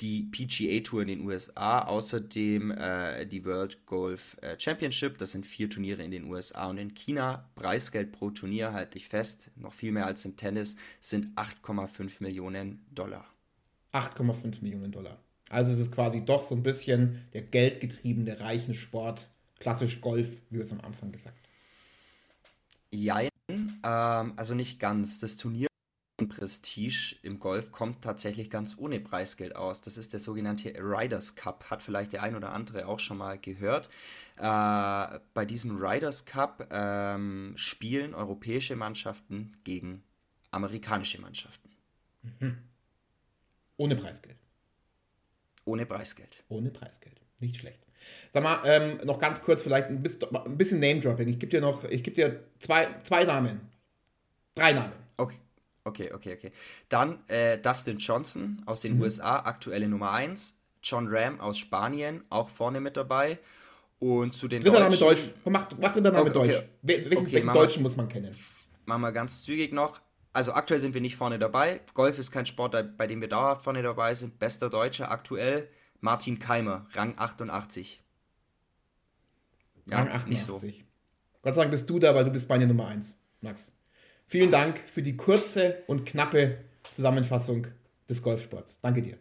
die 0.00 0.24
PGA 0.24 0.80
Tour 0.80 1.02
in 1.02 1.08
den 1.08 1.20
USA. 1.26 1.80
Außerdem 1.80 2.70
äh, 2.70 3.26
die 3.26 3.44
World 3.44 3.86
Golf 3.86 4.36
äh, 4.42 4.58
Championship, 4.58 5.18
das 5.18 5.32
sind 5.32 5.46
vier 5.46 5.70
Turniere 5.70 6.02
in 6.02 6.10
den 6.10 6.24
USA 6.24 6.66
und 6.66 6.78
in 6.78 6.94
China. 6.94 7.50
Preisgeld 7.54 8.12
pro 8.12 8.30
Turnier, 8.30 8.72
halte 8.72 8.98
ich 8.98 9.08
fest, 9.08 9.50
noch 9.56 9.72
viel 9.72 9.92
mehr 9.92 10.06
als 10.06 10.24
im 10.24 10.36
Tennis, 10.36 10.76
sind 11.00 11.36
8,5 11.36 12.16
Millionen 12.20 12.84
Dollar. 12.94 13.24
8,5 13.92 14.62
Millionen 14.62 14.92
Dollar. 14.92 15.18
Also 15.50 15.72
es 15.72 15.78
ist 15.78 15.92
quasi 15.92 16.24
doch 16.24 16.44
so 16.44 16.54
ein 16.54 16.62
bisschen 16.62 17.22
der 17.32 17.42
geldgetriebene, 17.42 18.40
reichen 18.40 18.74
Sport, 18.74 19.30
klassisch 19.64 20.00
Golf, 20.02 20.28
wie 20.50 20.56
wir 20.56 20.62
es 20.62 20.72
am 20.72 20.80
Anfang 20.82 21.10
gesagt 21.10 21.36
haben. 21.36 21.44
Jein, 22.90 23.30
ähm, 23.48 24.32
also 24.36 24.54
nicht 24.54 24.78
ganz. 24.78 25.18
Das 25.18 25.36
Turnier 25.36 25.68
Prestige 26.28 27.16
im 27.22 27.40
Golf 27.40 27.72
kommt 27.72 28.02
tatsächlich 28.02 28.50
ganz 28.50 28.76
ohne 28.78 29.00
Preisgeld 29.00 29.56
aus. 29.56 29.80
Das 29.80 29.96
ist 29.96 30.12
der 30.12 30.20
sogenannte 30.20 30.72
Riders 30.78 31.34
Cup, 31.34 31.70
hat 31.70 31.82
vielleicht 31.82 32.12
der 32.12 32.22
ein 32.22 32.36
oder 32.36 32.52
andere 32.52 32.86
auch 32.86 32.98
schon 33.00 33.16
mal 33.16 33.38
gehört. 33.38 33.88
Äh, 34.36 35.18
bei 35.32 35.44
diesem 35.44 35.76
Riders 35.82 36.24
Cup 36.24 36.68
ähm, 36.70 37.54
spielen 37.56 38.14
europäische 38.14 38.76
Mannschaften 38.76 39.56
gegen 39.64 40.04
amerikanische 40.50 41.20
Mannschaften. 41.20 41.70
Mhm. 42.38 42.58
Ohne 43.78 43.96
Preisgeld. 43.96 44.36
Ohne 45.64 45.86
Preisgeld. 45.86 46.44
Ohne 46.48 46.70
Preisgeld. 46.70 47.20
Nicht 47.40 47.56
schlecht. 47.56 47.83
Sag 48.32 48.42
mal, 48.42 48.60
ähm, 48.64 48.98
noch 49.04 49.18
ganz 49.18 49.42
kurz 49.42 49.62
vielleicht 49.62 49.88
ein 49.88 50.02
bisschen, 50.02 50.80
Name-Dropping. 50.80 51.28
Ich 51.28 51.38
gebe 51.38 51.50
dir 51.50 51.60
noch, 51.60 51.84
ich 51.84 52.02
gebe 52.02 52.14
dir 52.14 52.40
zwei, 52.58 52.88
zwei 53.02 53.24
Namen. 53.24 53.60
Drei 54.54 54.72
Namen. 54.72 54.92
Okay. 55.16 55.36
Okay, 55.86 56.10
okay, 56.14 56.32
okay. 56.32 56.52
Dann 56.88 57.18
äh, 57.28 57.58
Dustin 57.58 57.98
Johnson 57.98 58.62
aus 58.64 58.80
den 58.80 58.96
mhm. 58.96 59.02
USA, 59.02 59.36
aktuelle 59.40 59.86
Nummer 59.86 60.12
1. 60.12 60.56
John 60.82 61.08
Ram 61.08 61.40
aus 61.40 61.58
Spanien, 61.58 62.22
auch 62.30 62.48
vorne 62.48 62.80
mit 62.80 62.96
dabei. 62.96 63.38
Und 63.98 64.34
zu 64.34 64.48
den 64.48 64.62
Dritter 64.62 64.80
Name 64.80 64.96
Deutsch. 64.96 65.20
Mach, 65.44 65.68
mach 65.78 65.92
dritter 65.92 66.10
Name 66.10 66.22
okay, 66.22 66.32
Deutsch. 66.32 66.56
Okay. 66.56 66.68
Welchen, 66.82 67.16
okay, 67.18 67.32
welchen 67.32 67.52
Deutschen 67.52 67.82
muss 67.82 67.96
man 67.96 68.08
kennen? 68.08 68.34
Machen 68.84 69.02
wir 69.02 69.12
ganz 69.12 69.44
zügig 69.44 69.72
noch. 69.72 70.00
Also 70.32 70.52
aktuell 70.52 70.80
sind 70.80 70.94
wir 70.94 71.00
nicht 71.00 71.16
vorne 71.16 71.38
dabei. 71.38 71.80
Golf 71.94 72.18
ist 72.18 72.32
kein 72.32 72.44
Sport, 72.44 72.96
bei 72.98 73.06
dem 73.06 73.20
wir 73.20 73.28
dauerhaft 73.28 73.62
vorne 73.62 73.82
dabei 73.82 74.14
sind. 74.14 74.38
Bester 74.38 74.68
Deutscher 74.68 75.10
aktuell 75.10 75.68
Martin 76.04 76.38
Keimer, 76.38 76.86
Rang 76.92 77.14
88. 77.16 78.02
Ja, 79.88 79.96
Rang 79.96 80.08
88. 80.08 80.28
Nicht 80.28 80.42
so. 80.42 80.60
Gott 81.40 81.54
sei 81.54 81.62
Dank 81.62 81.70
bist 81.70 81.88
du 81.88 81.98
da, 81.98 82.14
weil 82.14 82.26
du 82.26 82.30
bist 82.30 82.46
meine 82.50 82.66
Nummer 82.66 82.88
1, 82.88 83.16
Max. 83.40 83.72
Vielen 84.26 84.50
Dank 84.50 84.78
für 84.78 85.02
die 85.02 85.16
kurze 85.16 85.82
und 85.86 86.04
knappe 86.04 86.58
Zusammenfassung 86.92 87.68
des 88.06 88.20
Golfsports. 88.20 88.80
Danke 88.82 89.00
dir. 89.00 89.16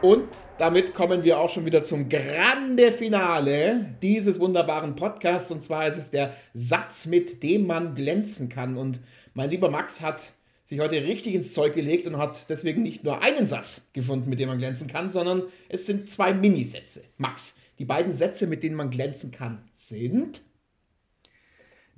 Und 0.00 0.28
damit 0.56 0.94
kommen 0.94 1.24
wir 1.24 1.38
auch 1.38 1.50
schon 1.50 1.66
wieder 1.66 1.82
zum 1.82 2.08
grande 2.08 2.90
Finale 2.90 3.96
dieses 4.00 4.40
wunderbaren 4.40 4.96
Podcasts. 4.96 5.50
Und 5.50 5.62
zwar 5.62 5.88
ist 5.88 5.98
es 5.98 6.08
der 6.08 6.34
Satz, 6.54 7.04
mit 7.04 7.42
dem 7.42 7.66
man 7.66 7.94
glänzen 7.94 8.48
kann. 8.48 8.78
Und 8.78 9.00
mein 9.34 9.50
lieber 9.50 9.70
Max 9.70 10.00
hat 10.00 10.32
sich 10.68 10.80
heute 10.80 11.02
richtig 11.02 11.34
ins 11.34 11.54
Zeug 11.54 11.74
gelegt 11.74 12.06
und 12.06 12.18
hat 12.18 12.50
deswegen 12.50 12.82
nicht 12.82 13.02
nur 13.02 13.22
einen 13.22 13.46
Satz 13.46 13.88
gefunden, 13.94 14.28
mit 14.28 14.38
dem 14.38 14.50
man 14.50 14.58
glänzen 14.58 14.86
kann, 14.86 15.08
sondern 15.08 15.44
es 15.70 15.86
sind 15.86 16.10
zwei 16.10 16.34
Minisätze. 16.34 17.04
Max, 17.16 17.58
die 17.78 17.86
beiden 17.86 18.12
Sätze, 18.12 18.46
mit 18.46 18.62
denen 18.62 18.76
man 18.76 18.90
glänzen 18.90 19.30
kann, 19.30 19.66
sind 19.72 20.42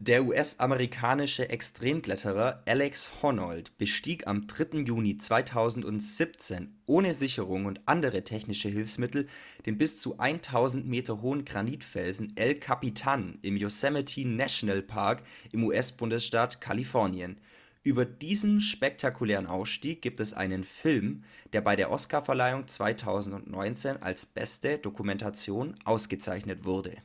der 0.03 0.25
US-amerikanische 0.25 1.51
Extremkletterer 1.51 2.63
Alex 2.65 3.11
Honnold 3.21 3.77
bestieg 3.77 4.27
am 4.27 4.47
3. 4.47 4.79
Juni 4.79 5.19
2017 5.19 6.81
ohne 6.87 7.13
Sicherung 7.13 7.67
und 7.67 7.87
andere 7.87 8.25
technische 8.25 8.71
Hilfsmittel 8.71 9.27
den 9.67 9.77
bis 9.77 10.01
zu 10.01 10.19
1000 10.19 10.87
Meter 10.87 11.21
hohen 11.21 11.45
Granitfelsen 11.45 12.33
El 12.37 12.55
Capitan 12.55 13.39
im 13.43 13.59
Yosemite 13.59 14.27
National 14.27 14.81
Park 14.81 15.23
im 15.53 15.65
US-Bundesstaat 15.65 16.63
Kalifornien. 16.63 17.39
Über 17.83 18.05
diesen 18.05 18.61
spektakulären 18.61 19.47
Ausstieg 19.47 20.03
gibt 20.03 20.21
es 20.21 20.35
einen 20.35 20.65
Film, 20.65 21.25
der 21.53 21.63
bei 21.63 21.77
der 21.77 21.91
Oscarverleihung 21.91 22.69
2019 22.69 24.03
als 24.03 24.27
beste 24.27 24.79
Dokumentation 24.79 25.75
ausgezeichnet 25.85 26.65
wurde 26.65 26.97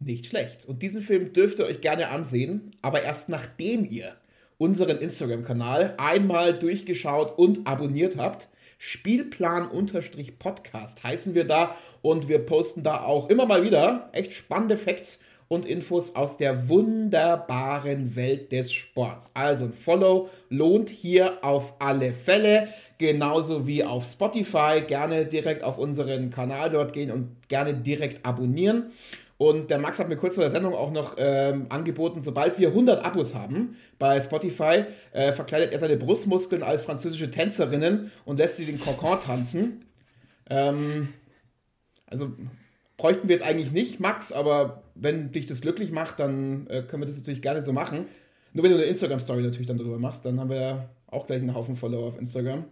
nicht 0.00 0.26
schlecht. 0.26 0.66
Und 0.66 0.82
diesen 0.82 1.00
Film 1.00 1.32
dürft 1.32 1.58
ihr 1.58 1.64
euch 1.66 1.80
gerne 1.80 2.08
ansehen, 2.08 2.70
aber 2.82 3.02
erst 3.02 3.28
nachdem 3.28 3.84
ihr 3.84 4.14
unseren 4.56 4.98
Instagram-Kanal 4.98 5.94
einmal 5.98 6.56
durchgeschaut 6.58 7.36
und 7.38 7.66
abonniert 7.66 8.16
habt. 8.16 8.48
Spielplan-Podcast 8.78 11.02
heißen 11.02 11.34
wir 11.34 11.44
da 11.44 11.76
und 12.00 12.28
wir 12.28 12.38
posten 12.38 12.84
da 12.84 13.02
auch 13.02 13.28
immer 13.28 13.44
mal 13.46 13.64
wieder 13.64 14.08
echt 14.12 14.32
spannende 14.32 14.76
Facts 14.76 15.18
und 15.48 15.64
Infos 15.64 16.14
aus 16.14 16.36
der 16.36 16.68
wunderbaren 16.68 18.14
Welt 18.14 18.52
des 18.52 18.72
Sports. 18.72 19.30
Also 19.34 19.64
ein 19.66 19.72
Follow 19.72 20.28
lohnt 20.50 20.90
hier 20.90 21.42
auf 21.42 21.74
alle 21.78 22.12
Fälle, 22.12 22.68
genauso 22.98 23.66
wie 23.66 23.82
auf 23.82 24.04
Spotify. 24.04 24.82
Gerne 24.86 25.24
direkt 25.24 25.64
auf 25.64 25.78
unseren 25.78 26.30
Kanal 26.30 26.70
dort 26.70 26.92
gehen 26.92 27.10
und 27.10 27.48
gerne 27.48 27.74
direkt 27.74 28.24
abonnieren. 28.26 28.92
Und 29.38 29.70
der 29.70 29.78
Max 29.78 30.00
hat 30.00 30.08
mir 30.08 30.16
kurz 30.16 30.34
vor 30.34 30.42
der 30.42 30.50
Sendung 30.50 30.74
auch 30.74 30.90
noch 30.90 31.14
ähm, 31.16 31.66
angeboten, 31.68 32.20
sobald 32.20 32.58
wir 32.58 32.68
100 32.68 33.04
Abos 33.04 33.36
haben 33.36 33.76
bei 33.98 34.20
Spotify, 34.20 34.84
äh, 35.12 35.32
verkleidet 35.32 35.72
er 35.72 35.78
seine 35.78 35.96
Brustmuskeln 35.96 36.64
als 36.64 36.82
französische 36.82 37.30
Tänzerinnen 37.30 38.10
und 38.24 38.38
lässt 38.38 38.56
sie 38.56 38.66
den 38.66 38.80
Cancan 38.80 39.20
tanzen. 39.20 39.84
Ähm, 40.50 41.14
also 42.06 42.32
bräuchten 42.98 43.28
wir 43.28 43.36
jetzt 43.36 43.44
eigentlich 43.44 43.72
nicht, 43.72 44.00
Max, 44.00 44.32
aber 44.32 44.82
wenn 44.94 45.32
dich 45.32 45.46
das 45.46 45.62
glücklich 45.62 45.90
macht, 45.90 46.20
dann 46.20 46.66
äh, 46.66 46.82
können 46.82 47.00
wir 47.00 47.06
das 47.06 47.16
natürlich 47.16 47.40
gerne 47.40 47.62
so 47.62 47.72
machen. 47.72 48.06
Nur 48.52 48.64
wenn 48.64 48.72
du 48.72 48.76
eine 48.76 48.86
Instagram-Story 48.86 49.40
natürlich 49.40 49.68
dann 49.68 49.78
darüber 49.78 49.98
machst, 49.98 50.24
dann 50.26 50.38
haben 50.38 50.50
wir 50.50 50.60
ja 50.60 50.88
auch 51.06 51.26
gleich 51.26 51.40
einen 51.40 51.54
Haufen 51.54 51.76
Follower 51.76 52.08
auf 52.08 52.18
Instagram. 52.18 52.64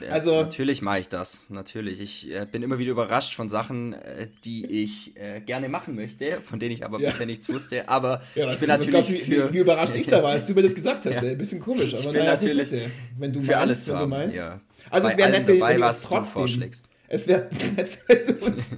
Ja, 0.00 0.12
also 0.12 0.42
natürlich 0.42 0.80
mache 0.80 1.00
ich 1.00 1.08
das, 1.08 1.50
natürlich. 1.50 2.00
Ich 2.00 2.34
äh, 2.34 2.46
bin 2.50 2.62
immer 2.62 2.78
wieder 2.78 2.92
überrascht 2.92 3.34
von 3.34 3.50
Sachen, 3.50 3.92
äh, 3.92 4.28
die 4.44 4.64
ich 4.64 5.14
äh, 5.16 5.40
gerne 5.40 5.68
machen 5.68 5.94
möchte, 5.94 6.40
von 6.40 6.58
denen 6.58 6.72
ich 6.72 6.84
aber 6.84 6.98
ja. 7.00 7.10
bisher 7.10 7.26
nichts 7.26 7.52
wusste. 7.52 7.86
Aber 7.86 8.22
ja, 8.34 8.50
ich 8.50 8.60
bin 8.60 8.68
natürlich 8.68 9.06
glaub, 9.06 9.08
wie, 9.10 9.18
für 9.18 9.52
wie, 9.52 9.58
überrascht 9.58 9.94
ich 9.94 10.06
da 10.06 10.22
war, 10.22 10.30
als 10.30 10.46
du 10.46 10.54
mir 10.54 10.62
das 10.62 10.74
gesagt 10.74 11.04
hast. 11.04 11.18
Ein 11.22 11.36
bisschen 11.36 11.60
komisch, 11.60 11.92
aber 11.92 11.98
ich 11.98 12.06
bin 12.06 12.20
naja, 12.20 12.32
natürlich 12.32 12.70
bitte, 12.70 12.90
wenn 13.18 13.32
du 13.32 13.40
für 13.40 13.46
meinst, 13.48 13.60
alles 13.60 13.84
zu 13.84 13.96
haben, 13.96 14.10
meinst. 14.10 14.36
Ja. 14.36 14.60
Also 14.88 15.06
Bei 15.06 15.12
es 15.12 15.18
wäre 15.18 15.30
nett, 15.32 15.46
wenn, 15.48 15.60
wenn 15.60 15.80
was 15.80 16.02
trotzdem, 16.02 16.22
du 16.22 16.30
vorschlägst. 16.30 16.88
Es 17.08 17.26
wäre 17.26 17.48
nett, 17.76 17.98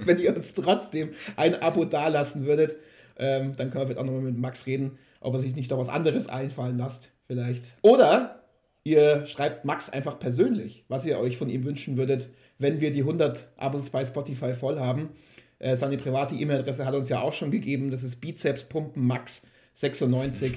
wenn, 0.05 0.19
ihr 0.19 0.35
uns 0.35 0.53
trotzdem 0.53 1.11
ein 1.35 1.61
Abo 1.61 1.85
dalassen 1.85 2.45
würdet. 2.45 2.77
Ähm, 3.17 3.55
dann 3.55 3.69
können 3.69 3.83
wir 3.83 3.87
vielleicht 3.87 3.99
auch 3.99 4.05
nochmal 4.05 4.21
mit 4.21 4.37
Max 4.37 4.65
reden, 4.65 4.97
ob 5.19 5.35
er 5.35 5.41
sich 5.41 5.55
nicht 5.55 5.69
noch 5.69 5.77
was 5.77 5.89
anderes 5.89 6.27
einfallen 6.27 6.77
lässt, 6.77 7.11
vielleicht. 7.27 7.75
Oder 7.81 8.41
Ihr 8.83 9.27
schreibt 9.27 9.63
Max 9.63 9.89
einfach 9.89 10.17
persönlich, 10.17 10.85
was 10.87 11.05
ihr 11.05 11.19
euch 11.19 11.37
von 11.37 11.49
ihm 11.49 11.65
wünschen 11.65 11.97
würdet, 11.97 12.29
wenn 12.57 12.81
wir 12.81 12.89
die 12.91 13.01
100 13.01 13.49
Abos 13.57 13.91
bei 13.91 14.03
Spotify 14.05 14.53
voll 14.53 14.79
haben. 14.79 15.09
Äh, 15.59 15.77
seine 15.77 15.97
private 15.97 16.33
E-Mail-Adresse 16.33 16.83
hat 16.85 16.95
uns 16.95 17.07
ja 17.07 17.21
auch 17.21 17.33
schon 17.33 17.51
gegeben. 17.51 17.91
Das 17.91 18.01
ist 18.01 18.23
bizepspumpenmax96 18.23 20.53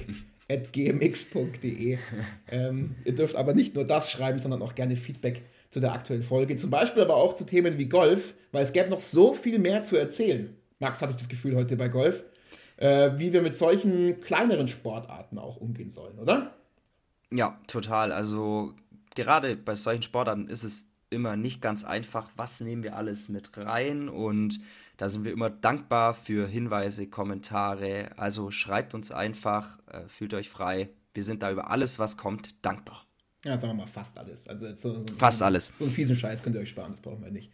at 0.49 0.73
gmx.de. 0.73 1.99
Ähm, 2.51 2.95
ihr 3.05 3.13
dürft 3.13 3.35
aber 3.35 3.53
nicht 3.53 3.75
nur 3.75 3.85
das 3.85 4.09
schreiben, 4.09 4.39
sondern 4.39 4.63
auch 4.63 4.73
gerne 4.73 4.95
Feedback 4.95 5.43
zu 5.75 5.81
der 5.81 5.91
aktuellen 5.91 6.23
Folge. 6.23 6.55
Zum 6.55 6.69
Beispiel 6.69 7.01
aber 7.01 7.17
auch 7.17 7.35
zu 7.35 7.45
Themen 7.45 7.77
wie 7.77 7.87
Golf, 7.87 8.33
weil 8.53 8.63
es 8.63 8.71
gäbe 8.71 8.89
noch 8.89 9.01
so 9.01 9.33
viel 9.33 9.59
mehr 9.59 9.81
zu 9.81 9.97
erzählen. 9.97 10.55
Max 10.79 11.01
hatte 11.01 11.11
ich 11.11 11.17
das 11.17 11.27
Gefühl 11.27 11.53
heute 11.53 11.75
bei 11.75 11.89
Golf, 11.89 12.23
äh, 12.77 13.11
wie 13.17 13.33
wir 13.33 13.41
mit 13.41 13.53
solchen 13.53 14.21
kleineren 14.21 14.69
Sportarten 14.69 15.37
auch 15.37 15.57
umgehen 15.57 15.89
sollen, 15.89 16.17
oder? 16.17 16.55
Ja, 17.29 17.59
total. 17.67 18.13
Also 18.13 18.73
gerade 19.15 19.57
bei 19.57 19.75
solchen 19.75 20.01
Sportarten 20.01 20.47
ist 20.47 20.63
es 20.63 20.87
immer 21.09 21.35
nicht 21.35 21.61
ganz 21.61 21.83
einfach, 21.83 22.29
was 22.37 22.61
nehmen 22.61 22.81
wir 22.83 22.95
alles 22.95 23.27
mit 23.27 23.57
rein 23.57 24.07
und 24.07 24.61
da 24.95 25.09
sind 25.09 25.25
wir 25.25 25.33
immer 25.33 25.49
dankbar 25.49 26.13
für 26.13 26.47
Hinweise, 26.47 27.07
Kommentare. 27.07 28.11
Also 28.15 28.49
schreibt 28.49 28.93
uns 28.93 29.11
einfach, 29.11 29.77
äh, 29.91 30.07
fühlt 30.07 30.33
euch 30.35 30.49
frei. 30.49 30.87
Wir 31.13 31.25
sind 31.25 31.43
da 31.43 31.51
über 31.51 31.69
alles, 31.69 31.99
was 31.99 32.15
kommt, 32.15 32.63
dankbar. 32.65 33.04
Ja, 33.45 33.57
sagen 33.57 33.73
wir 33.73 33.83
mal 33.83 33.87
fast 33.87 34.17
alles. 34.17 34.47
Also 34.47 34.75
so, 34.75 34.95
so, 34.95 35.15
fast 35.15 35.39
so, 35.39 35.45
alles. 35.45 35.71
So 35.77 35.85
einen 35.85 35.93
fiesen 35.93 36.15
Scheiß 36.15 36.43
könnt 36.43 36.55
ihr 36.55 36.61
euch 36.61 36.69
sparen, 36.69 36.91
das 36.91 36.99
brauchen 36.99 37.23
wir 37.23 37.31
nicht. 37.31 37.51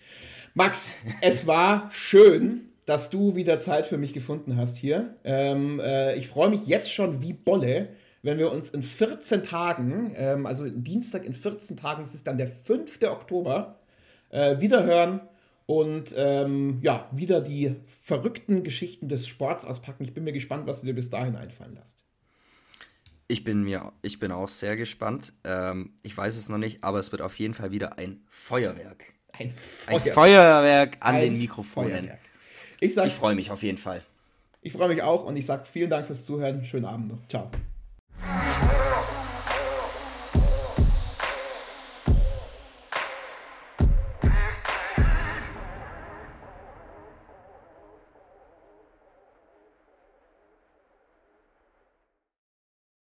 Max, 0.53 0.87
es 1.21 1.45
war 1.45 1.91
schön, 1.91 2.69
dass 2.85 3.09
du 3.09 3.35
wieder 3.35 3.59
Zeit 3.59 3.85
für 3.85 3.97
mich 3.97 4.13
gefunden 4.13 4.57
hast 4.57 4.77
hier. 4.77 5.15
Ähm, 5.23 5.79
äh, 5.79 6.15
ich 6.15 6.27
freue 6.27 6.49
mich 6.49 6.65
jetzt 6.65 6.91
schon 6.91 7.21
wie 7.21 7.33
Bolle 7.33 7.89
wenn 8.23 8.37
wir 8.37 8.51
uns 8.51 8.69
in 8.69 8.83
14 8.83 9.43
Tagen, 9.43 10.13
ähm, 10.15 10.45
also 10.45 10.69
Dienstag 10.69 11.25
in 11.25 11.33
14 11.33 11.77
Tagen, 11.77 12.03
das 12.03 12.13
ist 12.13 12.27
dann 12.27 12.37
der 12.37 12.47
5. 12.47 12.99
Oktober, 13.03 13.79
äh, 14.29 14.59
wieder 14.59 14.83
hören 14.83 15.21
und 15.65 16.13
ähm, 16.15 16.79
ja, 16.81 17.09
wieder 17.11 17.41
die 17.41 17.75
verrückten 17.87 18.63
Geschichten 18.63 19.09
des 19.09 19.27
Sports 19.27 19.65
auspacken. 19.65 20.03
Ich 20.03 20.13
bin 20.13 20.23
mir 20.23 20.33
gespannt, 20.33 20.67
was 20.67 20.81
du 20.81 20.87
dir 20.87 20.93
bis 20.93 21.09
dahin 21.09 21.35
einfallen 21.35 21.75
lässt. 21.75 22.03
Ich 23.31 23.45
bin 23.45 23.63
mir, 23.63 23.93
ich 24.01 24.19
bin 24.19 24.33
auch 24.33 24.49
sehr 24.49 24.75
gespannt. 24.75 25.31
Ähm, 25.45 25.93
ich 26.03 26.17
weiß 26.17 26.35
es 26.35 26.49
noch 26.49 26.57
nicht, 26.57 26.83
aber 26.83 26.99
es 26.99 27.13
wird 27.13 27.21
auf 27.21 27.39
jeden 27.39 27.53
Fall 27.53 27.71
wieder 27.71 27.97
ein 27.97 28.25
Feuerwerk. 28.29 29.05
Ein 29.31 29.51
Feuerwerk, 29.51 30.05
ein 30.05 30.13
Feuerwerk 30.13 30.97
an 30.99 31.15
ein 31.15 31.21
den 31.21 31.37
Mikrofonen. 31.37 31.91
Feuerwerk. 31.91 32.19
Ich, 32.81 32.97
ich 32.97 33.13
freue 33.13 33.35
mich 33.35 33.49
auf 33.49 33.63
jeden 33.63 33.77
Fall. 33.77 34.03
Ich 34.61 34.73
freue 34.73 34.89
mich 34.89 35.01
auch 35.01 35.23
und 35.23 35.37
ich 35.37 35.45
sage 35.45 35.63
vielen 35.65 35.89
Dank 35.89 36.07
fürs 36.07 36.25
Zuhören. 36.25 36.65
Schönen 36.65 36.83
Abend 36.83 37.07
noch. 37.07 37.25
Ciao. 37.29 37.49